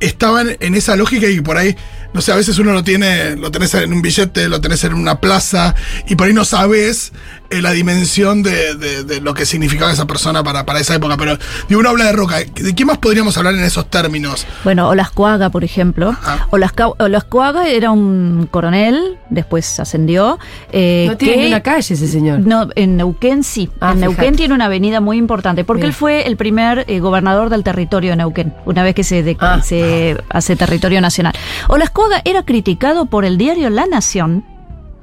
[0.01, 1.75] estaban en esa lógica y por ahí,
[2.13, 4.95] no sé, a veces uno lo tiene, lo tenés en un billete, lo tenés en
[4.95, 5.75] una plaza
[6.07, 7.13] y por ahí no sabes
[7.51, 11.17] eh, la dimensión de, de- de lo que significaba esa persona para, para esa época.
[11.17, 14.47] Pero digo, uno habla de Roca, ¿de qué más podríamos hablar en esos términos?
[14.65, 16.15] Bueno, Olascuaga, por ejemplo.
[16.23, 16.47] Ah.
[16.51, 20.39] Olasca- Olascuaga era un coronel, después ascendió.
[20.73, 22.41] eh, no tiene que- ni una calle ese señor.
[22.41, 23.71] No, en Neuquén sí.
[23.81, 24.37] Ah, en Neuquén fíjate.
[24.37, 25.91] tiene una avenida muy importante, porque Bien.
[25.91, 29.37] él fue el primer eh, gobernador del territorio de Neuquén, una vez que se, de-
[29.41, 29.61] Ah.
[29.63, 31.35] se hace territorio nacional.
[31.69, 34.45] Olascuaga era criticado por el diario La Nación.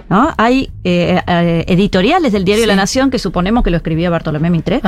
[0.10, 0.34] ¿No?
[0.38, 2.68] Hay eh, eh, editoriales del diario Sí.
[2.68, 4.82] La Nación que suponemos que lo escribía Bartolomé Mitre,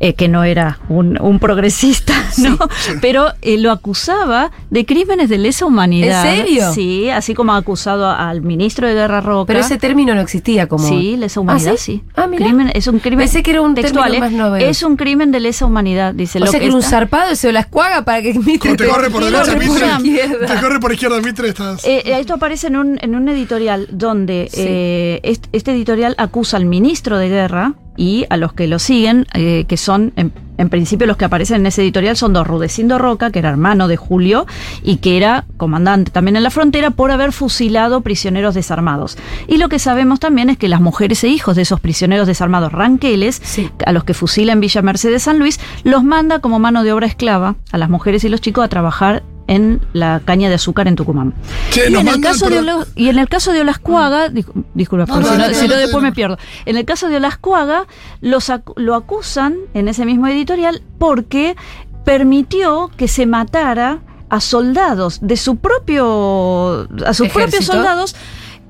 [0.00, 2.58] eh, que no era un, un progresista, ¿no?
[3.00, 6.26] Pero eh, lo acusaba de crímenes de lesa humanidad.
[6.26, 6.72] ¿En serio?
[6.72, 9.46] Sí, así como ha acusado al ministro de Guerra Roca.
[9.46, 10.88] Pero ese término no existía como.
[10.88, 12.02] Sí, lesa humanidad, ¿Ah, sí.
[12.16, 12.46] Ah, mira.
[12.46, 14.50] Crimen- es un crimen Pensé que era un textual, término ¿eh?
[14.50, 14.62] más.
[14.62, 17.52] Es un crimen de lesa humanidad, dice O lo sea que era un zarpado de
[17.52, 19.86] la escuaga para que Mitre Como te corre por derecha, por Mitre.
[19.86, 20.46] izquierda.
[20.46, 21.84] Te corre por izquierda, Mitre, estás...
[21.84, 24.64] Eh, eh, esto aparece en un, en un editorial donde Sí.
[24.66, 29.26] eh, est- este, editorial acusa al ministro de guerra y a los que lo siguen,
[29.34, 32.96] eh, que son, en, en principio los que aparecen en ese editorial son dos, Rudecindo
[32.98, 34.46] Roca, que era hermano de Julio
[34.82, 39.18] y que era comandante también en la frontera por haber fusilado prisioneros desarmados.
[39.46, 42.72] Y lo que sabemos también es que las mujeres e hijos de esos prisioneros desarmados
[42.72, 43.68] ranqueles, Sí.
[43.84, 47.06] a los que fusila en Villa Mercedes San Luis, los manda como mano de obra
[47.06, 50.96] esclava a las mujeres y los chicos a trabajar en la caña de azúcar en
[50.96, 51.34] Tucumán.
[51.70, 55.06] Che, Y en, el caso de Ola- y en el caso de Olascuaga, dis- disculpa,
[55.06, 56.08] No, porque no, si no, no, si no no, después no.
[56.08, 56.38] me pierdo.
[56.64, 57.86] En el caso de Olascuaga,
[58.20, 61.56] los acu- lo acusan en ese mismo editorial porque
[62.04, 66.88] permitió que se matara a soldados de su propio.
[67.06, 68.16] a sus propios soldados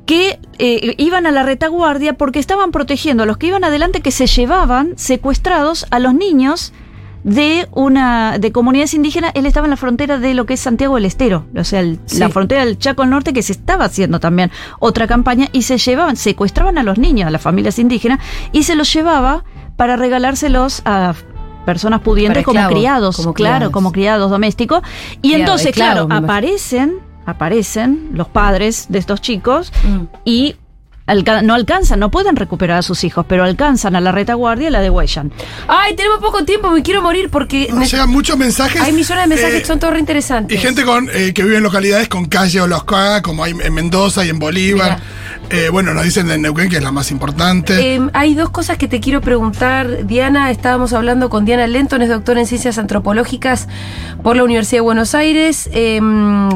[0.06, 4.10] que eh, iban a la retaguardia porque estaban protegiendo a los que iban adelante que
[4.10, 6.72] se llevaban secuestrados a los niños
[7.24, 10.96] de una de comunidades indígenas, él estaba en la frontera de lo que es Santiago
[10.96, 12.18] del Estero, o sea, el- Sí.
[12.18, 15.78] la frontera del Chaco al norte que se estaba haciendo también otra campaña y se
[15.78, 18.18] llevaban, secuestraban a los niños, a las familias indígenas
[18.52, 19.44] y se los llevaba
[19.76, 21.14] para regalárselos a
[21.64, 24.82] personas pudientes como criados, como claro, como criados domésticos.
[25.22, 30.02] Y Criado, entonces, esclavo, claro, aparecen, aparecen los padres de estos chicos Mm.
[30.24, 30.56] y
[31.12, 34.70] alca- no alcanzan, no pueden recuperar a sus hijos, pero alcanzan a la retaguardia y
[34.70, 35.32] la degüellan.
[35.68, 38.80] Ay, tenemos poco tiempo, me quiero morir porque Nos llegan muchos mensajes.
[38.80, 40.56] hay millones de mensajes eh, que son todos re interesantes.
[40.56, 42.84] Y gente con eh, que vive en localidades con calle o los
[43.22, 44.98] como hay en Mendoza y en Bolívar.
[45.50, 47.94] Eh, bueno, nos dicen de Neuquén, que es la más importante.
[47.96, 50.50] Eh, hay dos cosas que te quiero preguntar, Diana.
[50.50, 53.68] Estábamos hablando con Diana Lenton, es doctora en ciencias antropológicas
[54.22, 56.00] por la Universidad de Buenos Aires, eh,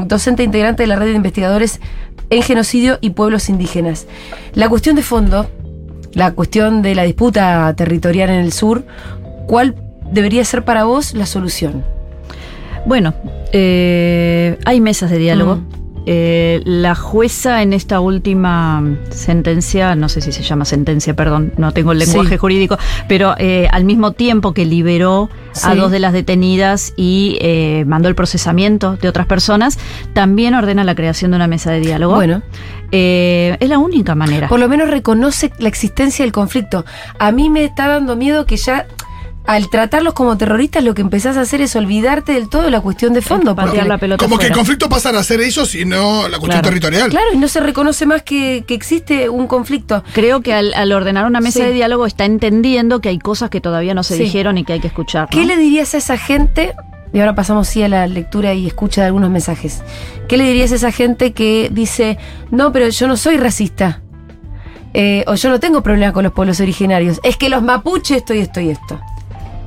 [0.05, 1.79] docente integrante de la red de investigadores
[2.29, 4.07] en genocidio y pueblos indígenas.
[4.53, 5.49] La cuestión de fondo,
[6.13, 8.85] la cuestión de la disputa territorial en el sur,
[9.47, 9.75] ¿cuál
[10.11, 11.83] debería ser para vos la solución?
[12.85, 13.13] Bueno,
[13.51, 15.57] eh, hay mesas de diálogo.
[15.57, 15.86] Mm.
[16.09, 21.73] Eh, la jueza en esta última sentencia, no sé si se llama sentencia, perdón, no
[21.73, 22.37] tengo el lenguaje Sí.
[22.37, 22.77] jurídico,
[23.09, 25.29] pero eh, al mismo tiempo que liberó
[25.63, 29.77] a dos de las detenidas y eh, mandó el procesamiento de otras personas,
[30.13, 32.15] también ordena la creación de una mesa de diálogo.
[32.15, 32.41] Bueno,
[32.91, 34.47] Eh, es la única manera.
[34.47, 36.85] por lo menos reconoce la existencia del conflicto.
[37.19, 38.85] A mí me está dando miedo que ya
[39.47, 42.81] al tratarlos como terroristas lo que empezás a hacer es olvidarte del todo de la
[42.81, 43.55] cuestión de fondo.
[43.55, 46.37] Patear Porque, la pelota como que el conflicto pasan a ser ellos y no la
[46.37, 46.67] cuestión Claro.
[46.67, 47.09] territorial.
[47.09, 50.03] claro, y no se reconoce más que, que existe un conflicto.
[50.13, 51.65] Creo que al, al ordenar una mesa Sí.
[51.65, 54.23] de diálogo está entendiendo que hay cosas que todavía no se Sí.
[54.23, 55.29] dijeron y que hay que escuchar.
[55.29, 56.75] ¿Qué le dirías a esa gente?
[57.13, 59.81] Y ahora pasamos sí a la lectura y escucha de algunos mensajes.
[60.27, 62.17] ¿Qué le dirías a esa gente que dice,
[62.51, 64.01] no, pero yo no soy racista?
[64.93, 67.19] Eh, o yo no tengo problema con los pueblos originarios.
[67.23, 68.99] Es que los mapuches esto y esto y esto.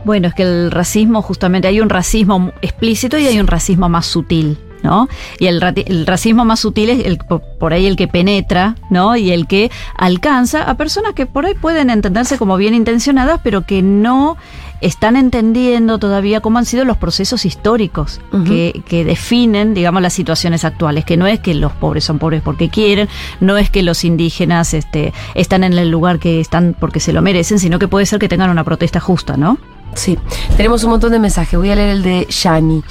[0.05, 4.07] Bueno, es que el racismo, justamente, hay un racismo explícito y hay un racismo más
[4.07, 4.59] sutil.
[4.83, 5.11] ¿No?
[5.39, 9.15] Y el, el racismo más sutil es el, por ahí el que penetra, ¿no?
[9.15, 13.67] Y el que alcanza a personas que por ahí pueden entenderse como bien intencionadas, pero
[13.67, 14.39] que no
[14.81, 20.65] están entendiendo todavía cómo han sido los procesos históricos que, que definen, digamos, las situaciones
[20.65, 23.09] actuales, que no es que los pobres son pobres porque quieren,
[23.41, 27.23] no es que los indígenas este, están en el lugar que están porque se lo
[27.23, 29.59] merecen, sino que puede ser que tengan una protesta justa, ¿no?
[29.95, 30.19] Sí,
[30.57, 31.59] tenemos un montón de mensajes.
[31.59, 32.83] Voy a leer el de Yani.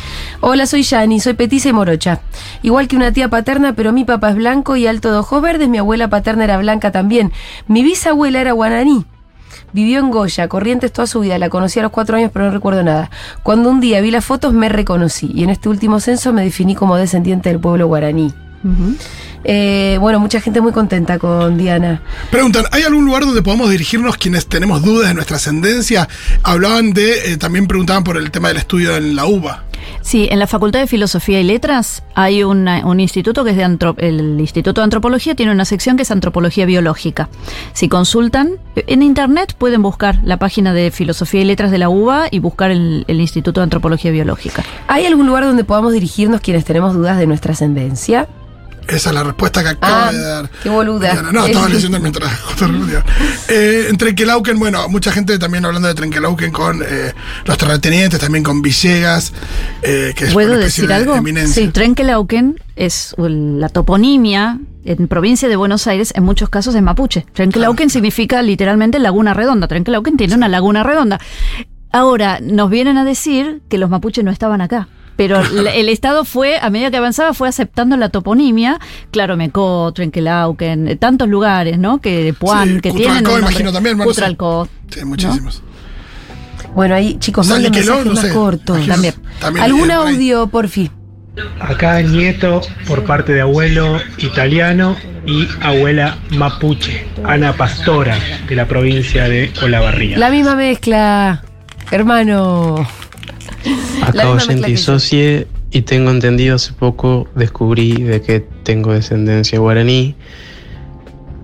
[0.42, 2.22] Hola, soy Yani, soy petiza y morocha.
[2.62, 5.70] Igual que una tía paterna, pero mi papá es blanco y alto de ojos verdes.
[5.70, 7.32] Mi abuela paterna era blanca también.
[7.68, 9.06] Mi bisabuela era guaraní.
[9.72, 11.38] Vivió en Goya, Corrientes toda su vida.
[11.38, 13.10] La conocí a los cuatro años, pero no recuerdo nada.
[13.44, 15.32] Cuando un día vi las fotos, me reconocí.
[15.34, 18.34] Y en este último censo me definí como descendiente del pueblo guaraní.
[19.44, 22.02] Eh, bueno, mucha gente muy contenta con Diana.
[22.32, 26.08] Preguntan, ¿hay algún lugar donde podamos dirigirnos quienes tenemos dudas de nuestra ascendencia?
[26.44, 29.64] Hablaban de, eh, también preguntaban por el tema del estudio en la UBA.
[30.02, 33.64] Sí, en la Facultad de Filosofía y Letras hay una- un instituto que es de
[33.64, 37.30] antro- el Instituto de Antropología tiene una sección que es Antropología Biológica.
[37.74, 42.28] Si consultan en internet pueden buscar la página de Filosofía y Letras de la UBA
[42.30, 44.64] y buscar el, el Instituto de Antropología Biológica.
[44.88, 48.28] ¿Hay algún lugar donde podamos dirigirnos quienes tenemos dudas de nuestra ascendencia?
[48.90, 50.50] Esa es la respuesta que acaba Ah, de dar.
[50.64, 51.12] qué boluda.
[51.12, 51.32] Diana.
[51.32, 52.32] No, estaba leyendo mientras.
[53.50, 57.14] Eh, en Trenquelauquen, bueno, mucha gente también hablando de Trenquelauquen con eh,
[57.46, 59.34] los terratenientes, también con Villegas,
[59.82, 61.16] eh, que es ¿Puedo una decir de algo?
[61.16, 61.64] eminencia.
[61.64, 67.26] Sí, Trenquelauquen es la toponimia en provincia de Buenos Aires, en muchos casos es mapuche.
[67.34, 69.68] Trenquelauquen significa literalmente laguna redonda.
[69.68, 71.20] Trenquelauquen tiene una laguna redonda.
[71.92, 74.88] Ahora, nos vienen a decir que los mapuches no estaban acá.
[75.20, 78.80] Pero el, el Estado fue, a medida que avanzaba, fue aceptando la toponimia.
[79.12, 82.00] Claro, Mecó, Trenquelauquen, eh, tantos lugares, ¿no?
[82.00, 83.28] Que Puan, Sí, que tienen.
[83.28, 84.10] un imagino también, bueno.
[84.10, 84.70] Cutralcó.
[84.90, 85.62] Sí, muchísimos.
[86.74, 88.34] Bueno, ahí, chicos, manden mensajes no más sé.
[88.34, 88.78] cortos.
[88.78, 89.14] Imagino- También.
[89.42, 90.90] también ¿Algún bien por audio, porfi?
[91.60, 94.96] Acá nieto por parte de abuelo italiano
[95.26, 98.18] y abuela mapuche, Ana Pastora,
[98.48, 100.18] de la provincia de Olavarría.
[100.18, 101.44] La misma mezcla,
[101.92, 102.88] hermano.
[104.02, 110.16] Acá oyente y socie y tengo entendido hace poco descubrí de que tengo descendencia guaraní.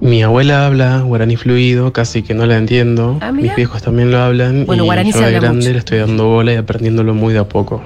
[0.01, 3.17] Mi abuela habla guaraní fluido, casi que no la entiendo.
[3.21, 3.31] Ah.
[3.31, 5.71] Mis viejos también lo hablan Bueno, y guaraní yo se de habla grande mucho.
[5.71, 7.81] le estoy dando bola y aprendiéndolo muy de a poco.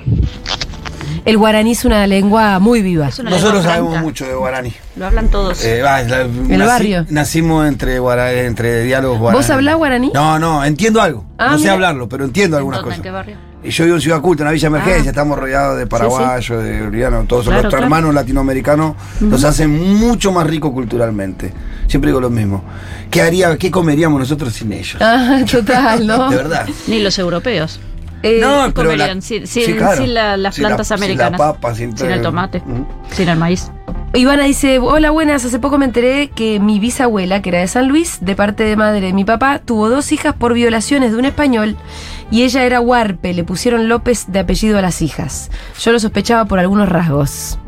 [1.29, 3.09] El guaraní es una lengua muy viva.
[3.19, 4.03] Una Nosotros lengua sabemos franca.
[4.05, 4.73] mucho de guaraní.
[4.95, 5.63] Lo hablan todos.
[5.63, 7.05] Eh, va, la- nací- barrio.
[7.09, 9.37] Nacimos entre, guara- entre diálogos guaraní.
[9.43, 10.11] ¿Vos hablás guaraní?
[10.13, 11.25] No, no, entiendo algo.
[11.37, 12.97] Ah, no sé hablarlo, pero entiendo algunas cosas.
[12.97, 13.37] ¿En qué barrio?
[13.61, 15.09] Y yo vivo en Ciudad Culta, en la Villa Emergencia, Ah.
[15.11, 17.83] estamos rodeados de paraguayos, de bolivianos, todos Claro, nuestros claro.
[17.83, 21.53] hermanos latinoamericanos nos hacen mucho más ricos culturalmente.
[21.87, 22.63] Siempre digo lo mismo.
[23.11, 24.97] ¿Qué haría, qué comeríamos nosotros sin ellos?
[25.01, 26.29] Ah, total, ¿no?
[26.29, 26.67] De verdad.
[26.87, 27.79] Ni los europeos.
[28.23, 30.01] Eh, No, pero comerían la- sin, sí, sin- claro.
[30.01, 31.37] sin la- las Sin la- plantas sin la americanas.
[31.39, 32.59] papa, sin sin el tomate.
[32.65, 32.85] Mm.
[33.11, 33.71] Sin el maíz.
[34.13, 37.87] Ivana dice, hola buenas, hace poco me enteré que mi bisabuela, que era de San
[37.87, 41.25] Luis, de parte de madre de mi papá, tuvo dos hijas por violaciones de un
[41.25, 41.77] español
[42.31, 45.51] y ella era huarpe, le pusieron López de apellido a las hijas.
[45.79, 47.59] Yo lo sospechaba por algunos rasgos.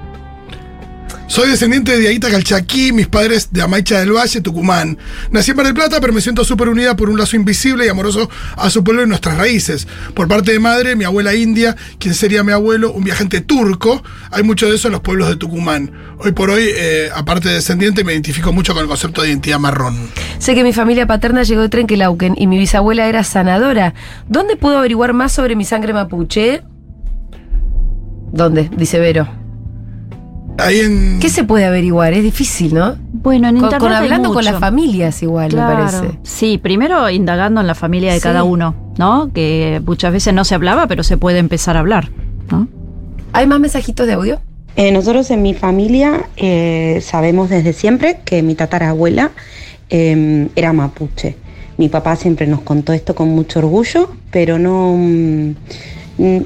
[1.32, 4.98] Soy descendiente de Diaguita Calchaquí, mis padres de Amaicha del Valle, Tucumán.
[5.32, 7.88] Nací en Mar del Plata, pero me siento súper unida por un lazo invisible y
[7.88, 9.88] amoroso a su pueblo y nuestras raíces.
[10.14, 14.04] Por parte de madre, mi abuela india, quien sería mi abuelo, un viajante turco.
[14.30, 15.94] Hay mucho de eso en los pueblos de Tucumán.
[16.20, 19.58] Hoy por hoy, eh, aparte de descendiente, me identifico mucho con el concepto de identidad
[19.58, 20.10] marrón.
[20.38, 23.94] Sé que mi familia paterna llegó de Trenquelauquen y mi bisabuela era sanadora.
[24.28, 26.62] ¿Dónde puedo averiguar más sobre mi sangre mapuche?
[28.34, 28.70] ¿Dónde?
[28.76, 29.41] Dice Vero.
[30.58, 31.20] Ahí en.
[31.20, 32.14] ¿Qué se puede averiguar?
[32.14, 32.96] Es difícil, ¿no?
[33.14, 34.52] Bueno, en Con, internet con hay hablando con mucho.
[34.52, 35.76] las familias igual, Claro.
[35.86, 36.20] me parece.
[36.24, 38.24] Sí, primero indagando en la familia de Sí.
[38.24, 39.32] cada uno, ¿no?
[39.34, 42.10] Que muchas veces no se hablaba, pero se puede empezar a hablar,
[42.52, 42.68] ¿no?
[43.34, 44.40] ¿Hay más mensajitos de audio?
[44.76, 49.32] Eh, nosotros en mi familia eh, sabemos desde siempre que mi tatarabuela
[49.90, 51.36] eh, era mapuche.
[51.78, 55.54] Mi papá siempre nos contó esto con mucho orgullo, pero no, mm,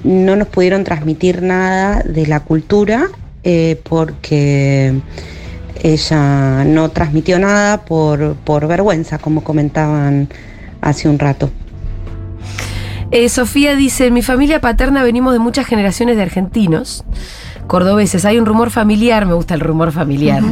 [0.03, 3.07] no nos pudieron transmitir nada de la cultura
[3.45, 4.99] eh, porque
[5.81, 10.27] ella no transmitió nada por, por vergüenza, como comentaban
[10.81, 11.51] hace un rato.
[13.11, 17.05] Eh, Sofía dice, en mi familia paterna venimos de muchas generaciones de argentinos,
[17.67, 18.25] cordobeses.
[18.25, 20.43] Hay un rumor familiar, me gusta el rumor familiar,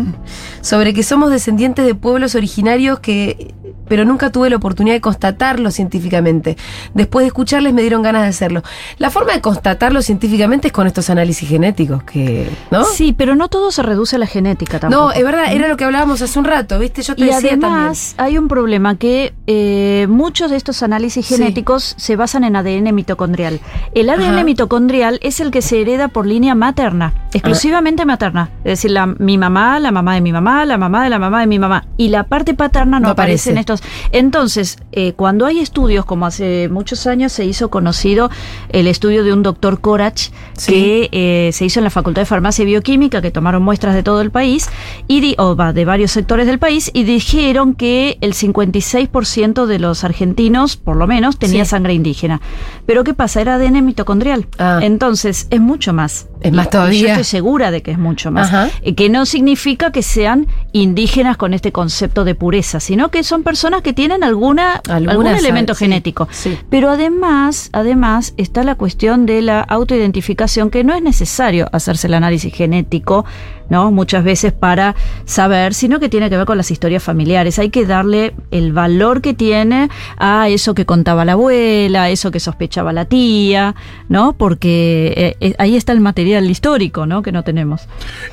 [0.62, 3.54] sobre que somos descendientes de pueblos originarios que...
[3.94, 6.58] Pero nunca tuve la oportunidad de constatarlo científicamente.
[6.96, 8.64] Después de escucharles me dieron ganas de hacerlo.
[8.98, 12.86] La forma de constatarlo científicamente es con estos análisis genéticos, que, ¿no?
[12.86, 15.04] Sí, pero no todo se reduce a la genética tampoco.
[15.04, 17.04] No, es verdad, era lo que hablábamos hace un rato, ¿viste?
[17.04, 21.36] Yo te Y decía además hay un problema que eh, muchos de estos análisis Sí.
[21.36, 23.60] genéticos se basan en ADN mitocondrial.
[23.94, 24.44] El ADN Ajá.
[24.44, 28.50] mitocondrial es el que se hereda por línea materna, exclusivamente materna.
[28.64, 31.42] Es decir, la, mi mamá, la mamá de mi mamá, la mamá de la mamá
[31.42, 31.86] de mi mamá.
[31.96, 33.74] Y la parte paterna no, No aparece en aparece.
[33.74, 33.83] estos.
[34.12, 38.30] Entonces, eh, cuando hay estudios, como hace muchos años se hizo conocido
[38.70, 40.72] el estudio de un doctor Corach, Sí.
[40.72, 44.04] que eh, se hizo en la Facultad de Farmacia y Bioquímica, que tomaron muestras de
[44.04, 44.70] todo el país,
[45.08, 49.80] y di- o va, de varios sectores del país, y dijeron que el 56% de
[49.80, 51.72] los argentinos, por lo menos, tenía Sí.
[51.72, 52.42] sangre indígena.
[52.86, 53.42] Pero ¿qué pasa?
[53.42, 54.48] Era ADN mitocondrial.
[54.60, 54.80] Ah.
[54.82, 56.28] Entonces, es mucho más.
[56.42, 57.02] Es más todavía.
[57.02, 58.48] Yo estoy segura de que es mucho más.
[58.48, 58.70] Ajá.
[58.82, 63.44] Eh, Que no significa que sean indígenas con este concepto de pureza, sino que son
[63.44, 66.28] personas que tienen alguna, algún elemento sí, genético.
[66.32, 66.58] sí.
[66.70, 72.14] Pero además, además está la cuestión de la autoidentificación, que no es necesario hacerse el
[72.14, 73.26] análisis genético,
[73.70, 73.92] ¿no?
[73.92, 74.96] Muchas veces para
[75.26, 77.60] saber, sino que tiene que ver con las historias familiares.
[77.60, 82.32] Hay que darle el valor que tiene a eso que contaba la abuela, a eso
[82.32, 83.76] que sospechaba la tía,
[84.10, 84.34] ¿no?
[84.34, 87.22] Porque eh, eh, ahí está el material histórico, ¿no?
[87.22, 87.88] Que no tenemos.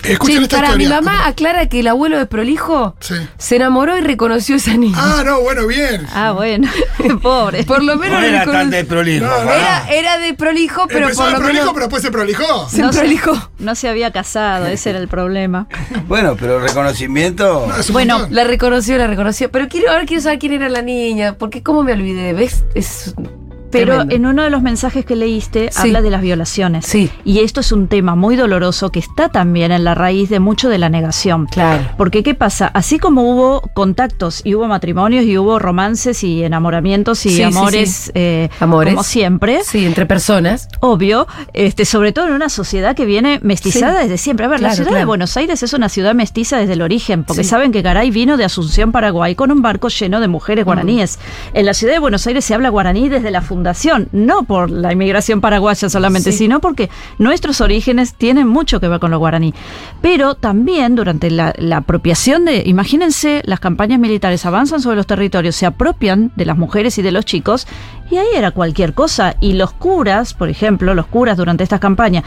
[0.05, 3.15] Escuchen Sí, esta para mi mamá aclara que el abuelo de prolijo Sí.
[3.39, 4.97] se enamoró y reconoció a esa niña.
[4.99, 6.07] Ah, no, bueno, bien.
[6.15, 6.69] Ah, bueno,
[7.23, 7.65] pobre.
[7.65, 9.27] Por lo menos No era tan de prolijo.
[9.27, 9.51] No, no.
[9.53, 12.69] Era, era de prolijo, pero Empezó por de lo prolijo, menos pero después se prolijó.
[12.69, 13.51] se no, se, prolijó.
[13.59, 15.20] no se había casado, ese era el problema.
[16.09, 17.67] Bueno, pero reconocimiento.
[17.93, 18.35] Bueno, montón.
[18.35, 19.51] La reconoció, la reconoció.
[19.51, 21.37] Pero quiero, ahora quiero saber quién era la niña.
[21.39, 22.65] Porque cómo me olvidé, ¿ves?
[22.75, 23.15] Es
[23.71, 24.15] Pero tremendo.
[24.15, 25.81] en uno de los mensajes que leíste Sí.
[25.83, 26.87] habla de las violaciones.
[26.87, 27.11] Sí.
[27.25, 30.69] Y esto es un tema muy doloroso que está también en la raíz de mucho
[30.69, 31.47] de la negación.
[31.47, 31.85] Claro.
[31.97, 32.67] Porque ¿qué pasa?
[32.75, 38.11] Así como hubo contactos y hubo matrimonios y hubo romances y enamoramientos y Sí, amores,
[38.15, 38.95] eh, Amores.
[38.95, 40.69] como siempre, Sí, entre personas.
[40.81, 44.47] obvio, este, sobre todo en una sociedad que viene mestizada desde siempre.
[44.47, 45.05] A ver, la Claro, ciudad de.
[45.05, 48.45] Buenos Aires es una ciudad mestiza desde el origen, porque saben que Garay vino de
[48.45, 51.19] Asunción, Paraguay, con un barco lleno de mujeres guaraníes.
[51.55, 53.60] En la ciudad de Buenos Aires se habla guaraní desde la fundación,
[54.13, 56.39] no por la inmigración paraguaya solamente, Sí.
[56.39, 59.55] sino porque nuestros orígenes tienen mucho que ver con lo guaraní.
[60.01, 65.57] Pero también durante la, la apropiación de, imagínense, las campañas militares avanzan sobre los territorios,
[65.57, 67.67] se apropian de las mujeres y de los chicos,
[68.11, 69.37] y ahí era cualquier cosa.
[69.41, 72.25] Y los curas, por ejemplo, los curas durante estas campañas,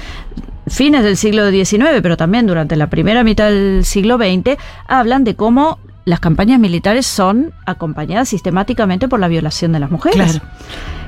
[0.68, 4.58] fines del siglo XIX, pero también durante la primera mitad del siglo XX,
[4.88, 10.40] hablan de cómo las campañas militares son acompañadas sistemáticamente por la violación de las mujeres.
[10.40, 10.46] Claro.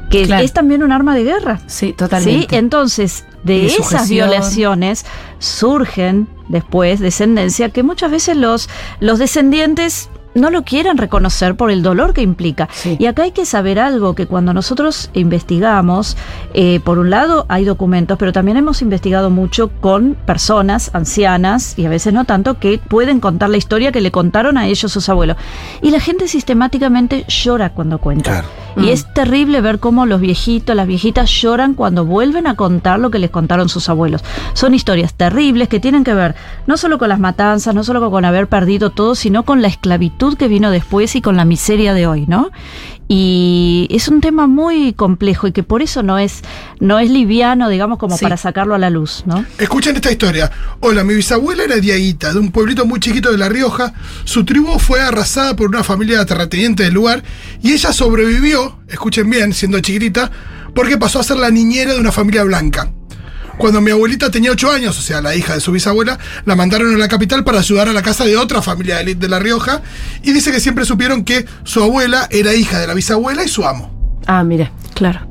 [0.09, 0.43] Que Claro.
[0.43, 1.59] es también un arma de guerra.
[1.67, 2.47] Sí, totalmente.
[2.49, 5.05] Sí, entonces de Y esas violaciones
[5.39, 11.81] surgen después descendencia que muchas veces los, los descendientes no lo quieren reconocer por el
[11.81, 12.69] dolor que implica.
[12.71, 12.97] Sí.
[12.99, 16.17] Y acá hay que saber algo, que cuando nosotros investigamos,
[16.53, 21.85] eh, por un lado hay documentos, pero también hemos investigado mucho con personas ancianas, y
[21.85, 25.09] a veces no tanto, que pueden contar la historia que le contaron a ellos sus
[25.09, 25.37] abuelos.
[25.81, 28.29] Y la gente sistemáticamente llora cuando cuenta.
[28.31, 28.47] Claro.
[28.77, 28.89] Y Mm.
[28.89, 33.19] es terrible ver cómo los viejitos, las viejitas lloran cuando vuelven a contar lo que
[33.19, 34.21] les contaron sus abuelos.
[34.53, 36.35] Son historias terribles que tienen que ver
[36.67, 40.24] no solo con las matanzas, no solo con haber perdido todo, sino con la esclavitud
[40.33, 42.49] que vino después y con la miseria de hoy, ¿no?
[43.07, 46.41] Y es un tema muy complejo y que por eso no es,
[46.79, 48.23] no es liviano, digamos, como Sí.
[48.23, 49.45] para sacarlo a la luz, ¿no?
[49.59, 50.51] Escuchen esta historia.
[50.79, 53.93] Hola, mi bisabuela era Diaguita, de un pueblito muy chiquito de La Rioja.
[54.23, 57.23] Su tribu fue arrasada por una familia terrateniente del lugar
[57.61, 60.31] y ella sobrevivió, escuchen bien, siendo chiquitita,
[60.73, 62.91] porque pasó a ser la niñera de una familia blanca.
[63.57, 66.93] Cuando mi abuelita tenía 8 años, o sea, la hija de su bisabuela, la mandaron
[66.93, 69.81] a la capital para ayudar a la casa de otra familia de de La Rioja
[70.23, 73.65] y dice que siempre supieron que su abuela era hija de la bisabuela y su
[73.65, 74.19] amo.
[74.27, 74.71] Ah, mira.
[74.93, 75.27] Claro.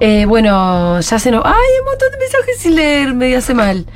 [0.00, 1.42] Eh, bueno, ya se nos.
[1.44, 3.14] ¡Ay, un montón de mensajes sin leer!
[3.14, 3.86] Me hace mal.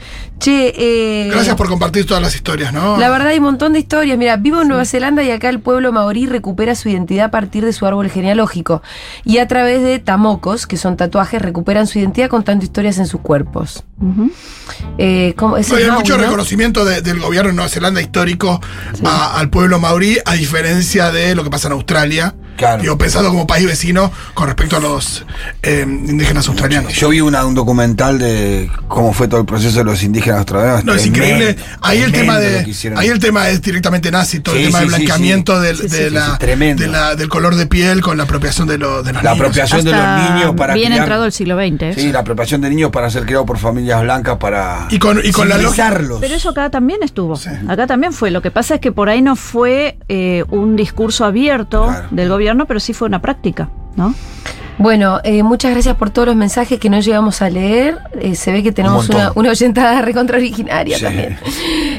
[0.42, 1.28] Che, eh.
[1.30, 2.96] Gracias por compartir todas las historias, ¿no?
[2.98, 4.18] La verdad hay un montón de historias.
[4.18, 7.64] Mira, vivo en Nueva Zelanda y acá el pueblo maorí recupera su identidad a partir
[7.64, 8.82] de su árbol genealógico.
[9.24, 13.20] Y a través de tamocos, que son tatuajes, recuperan su identidad contando historias en sus
[13.20, 13.84] cuerpos.
[14.00, 14.32] Ujú.
[14.98, 16.24] Eh, es hay Maui, mucho ¿no?
[16.24, 18.60] reconocimiento de- del gobierno de Nueva Zelanda histórico
[19.04, 22.34] a- al pueblo maorí, a diferencia de lo que pasa en Australia.
[22.56, 22.82] Claro.
[22.82, 25.24] Digo, pensado como país vecino con respecto a los
[25.62, 26.92] eh, indígenas australianos.
[26.92, 30.31] Yo vi una- un documental de cómo fue todo el proceso de los indígenas
[30.84, 31.56] No, es increíble.
[31.80, 32.64] Ahí el tema de.
[32.96, 35.96] Ahí el tema es directamente nazi, todo el tema sí, del blanqueamiento del, Sí, sí,
[35.96, 36.82] de sí, la, sí, tremendo.
[36.82, 39.46] de la- del color de piel con la apropiación de, lo- de los La niños.
[39.46, 41.82] apropiación de los niños para bien criar- entrado el siglo XX.
[41.82, 41.94] ¿eh?
[41.96, 45.32] Sí, la apropiación de niños para ser criados por familias blancas para Y con- y
[45.32, 46.20] con la lógica- civilizarlos.
[46.20, 47.36] Pero eso acá también estuvo.
[47.36, 47.50] Sí.
[47.68, 48.30] Acá también fue.
[48.30, 52.08] Lo que pasa es que por ahí no fue eh, un discurso abierto Claro.
[52.10, 54.14] del gobierno, pero sí fue una práctica, ¿no?
[54.78, 57.98] Bueno, eh, muchas gracias por todos los mensajes que no llegamos a leer.
[58.20, 61.04] Eh, se ve que tenemos Un una, una oyentada recontra originaria Sí.
[61.04, 61.38] también.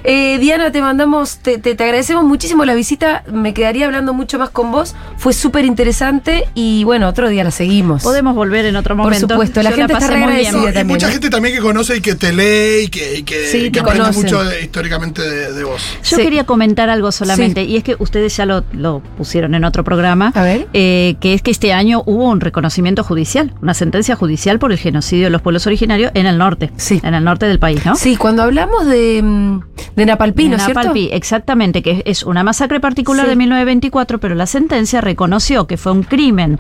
[0.04, 3.24] Eh, Diana, te mandamos, te, te- te agradecemos muchísimo la visita.
[3.32, 4.96] Me quedaría hablando mucho más con vos.
[5.18, 8.04] Fue súper interesante y bueno, otro día la seguimos.
[8.04, 9.30] Podemos volver en otro Por momento.
[9.30, 10.34] supuesto, la Yo gente está pasé muy.
[10.34, 11.12] No, y también, mucha ¿eh?
[11.14, 13.80] gente también que conoce y que te lee y que, y que, Sí, que te
[13.80, 14.24] aprende conocen.
[14.24, 15.82] mucho de- históricamente de, de vos.
[16.04, 16.24] Yo Sí.
[16.24, 20.32] quería comentar algo solamente, y es que ustedes ya lo, lo pusieron en otro programa,
[20.36, 20.68] A ver.
[20.74, 22.63] eh, que es que este año hubo un reconocimiento
[23.04, 27.00] judicial, una sentencia judicial por el genocidio de los pueblos originarios en el norte, Sí.
[27.04, 27.96] en el norte del país, ¿no?
[27.96, 29.60] Sí, cuando hablamos de, mm,
[29.96, 30.80] de Napalpí, ¿no cierto?
[30.80, 33.30] Napalpí, exactamente, que es una masacre particular Sí.
[33.32, 36.60] de 1924, pero la sentencia reconoció que fue un crimen,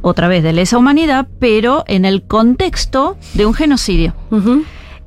[0.00, 4.14] otra vez de lesa humanidad, pero en el contexto de un genocidio.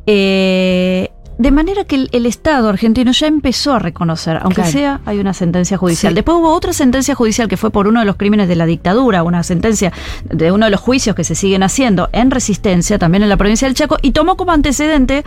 [0.08, 4.71] Eh, de manera que el, el Estado argentino ya empezó a reconocer, aunque Claro.
[4.71, 6.11] sea, hay una sentencia judicial.
[6.11, 6.15] Sí.
[6.15, 9.21] Después hubo otra sentencia judicial que fue por uno de los crímenes de la dictadura,
[9.23, 9.91] una sentencia
[10.23, 13.67] de uno de los juicios que se siguen haciendo en resistencia, también en la provincia
[13.67, 15.25] del Chaco, y tomó como antecedente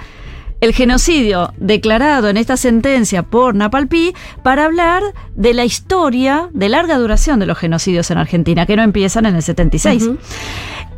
[0.60, 5.02] el genocidio declarado en esta sentencia por Napalpí para hablar
[5.36, 9.36] de la historia de larga duración de los genocidios en Argentina, que no empiezan en
[9.36, 10.02] el 76.
[10.04, 10.18] Ujú.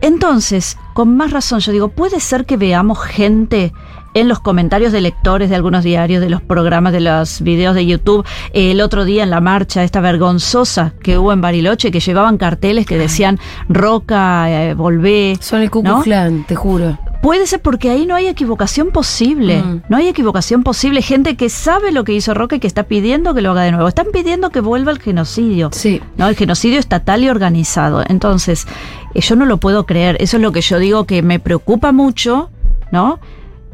[0.01, 3.73] Entonces, con más razón, yo digo, puede ser que veamos gente
[4.15, 7.87] en los comentarios de lectores de algunos diarios, de los programas, de los videos de
[7.87, 12.39] YouTube, el otro día en la marcha, esta vergonzosa que hubo en Bariloche, que llevaban
[12.39, 13.39] carteles que decían
[13.69, 15.37] Roca, eh, volvé.
[15.41, 16.03] Son el Ku ¿no?
[16.47, 16.99] Te juro.
[17.23, 19.63] Puede ser porque ahí no hay equivocación posible.
[19.63, 19.83] Mm.
[19.89, 21.03] No hay equivocación posible.
[21.03, 23.73] Gente que sabe lo que hizo Roca y que está pidiendo que lo haga de
[23.73, 23.89] nuevo.
[23.89, 25.69] Están pidiendo que vuelva el genocidio.
[25.73, 26.01] Sí.
[26.17, 26.29] ¿no?
[26.29, 28.03] El genocidio estatal y organizado.
[28.09, 28.67] Entonces,
[29.15, 30.17] eh, yo no lo puedo creer.
[30.21, 32.51] Eso es lo que yo digo que me preocupa mucho,
[32.91, 33.21] ¿no?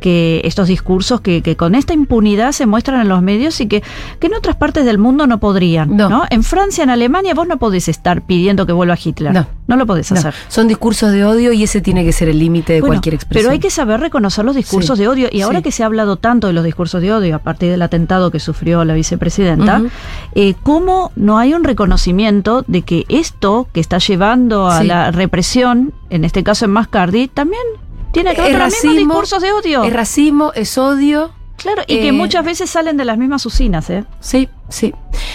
[0.00, 3.82] Que estos discursos que, que con esta impunidad se muestran en los medios y que,
[4.20, 5.96] que en otras partes del mundo no podrían.
[5.96, 6.08] No.
[6.10, 6.24] No.
[6.28, 9.32] En Francia, en Alemania, vos no podés estar pidiendo que vuelva Hitler.
[9.32, 9.46] No.
[9.66, 10.34] No, lo podés No, hacer.
[10.48, 13.44] son discursos de odio y ese tiene que ser el límite de Bueno, cualquier expresión.
[13.48, 15.28] Pero hay que saber reconocer los discursos Sí, de odio.
[15.32, 15.64] Y ahora sí.
[15.64, 18.38] que se ha hablado tanto de los discursos de odio a partir del atentado que
[18.38, 19.82] sufrió la vicepresidenta,
[20.34, 24.86] eh, ¿cómo no hay un reconocimiento de que esto que está llevando a Sí.
[24.86, 27.62] la represión, en este caso en Mascardi, también
[28.22, 29.84] tiene que ver los mismos discursos de odio?
[29.84, 31.32] Es racismo, es odio.
[31.56, 34.04] Claro, y eh, que muchas veces salen de las mismas usinas, ¿eh?
[34.20, 34.94] Sí, sí.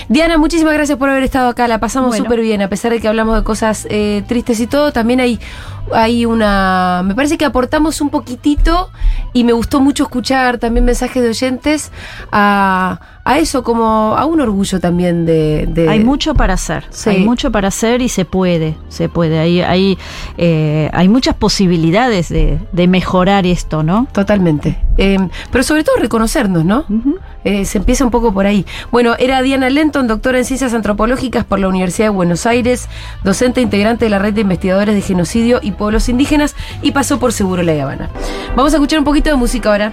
[0.09, 1.67] Diana, muchísimas gracias por haber estado acá.
[1.67, 2.23] La pasamos Bueno.
[2.25, 2.61] súper bien.
[2.61, 5.39] A pesar de que hablamos de cosas eh, tristes y todo, también hay,
[5.93, 7.01] hay una.
[7.05, 8.89] Me parece que aportamos un poquitito
[9.33, 11.91] y me gustó mucho escuchar también mensajes de oyentes
[12.31, 15.65] a, a eso, como a un orgullo también de.
[15.67, 17.09] de- Hay mucho para hacer, Sí.
[17.11, 19.39] hay mucho para hacer y se puede, se puede.
[19.39, 19.97] Hay, hay,
[20.37, 24.07] eh, hay muchas posibilidades de, de mejorar esto, ¿no?
[24.11, 24.77] Totalmente.
[24.97, 25.17] Eh,
[25.51, 26.85] pero sobre todo reconocernos, ¿no?
[27.43, 28.65] Se empieza un poco por ahí.
[28.91, 32.89] Bueno, era Diana Lenton, doctora en ciencias antropológicas por la Universidad de Buenos Aires,
[33.23, 37.31] docente integrante de la red de investigadores de genocidio y pueblos indígenas y pasó por
[37.31, 38.09] Seguro La Habana.
[38.55, 39.89] Vamos a escuchar un poquito de música ahora.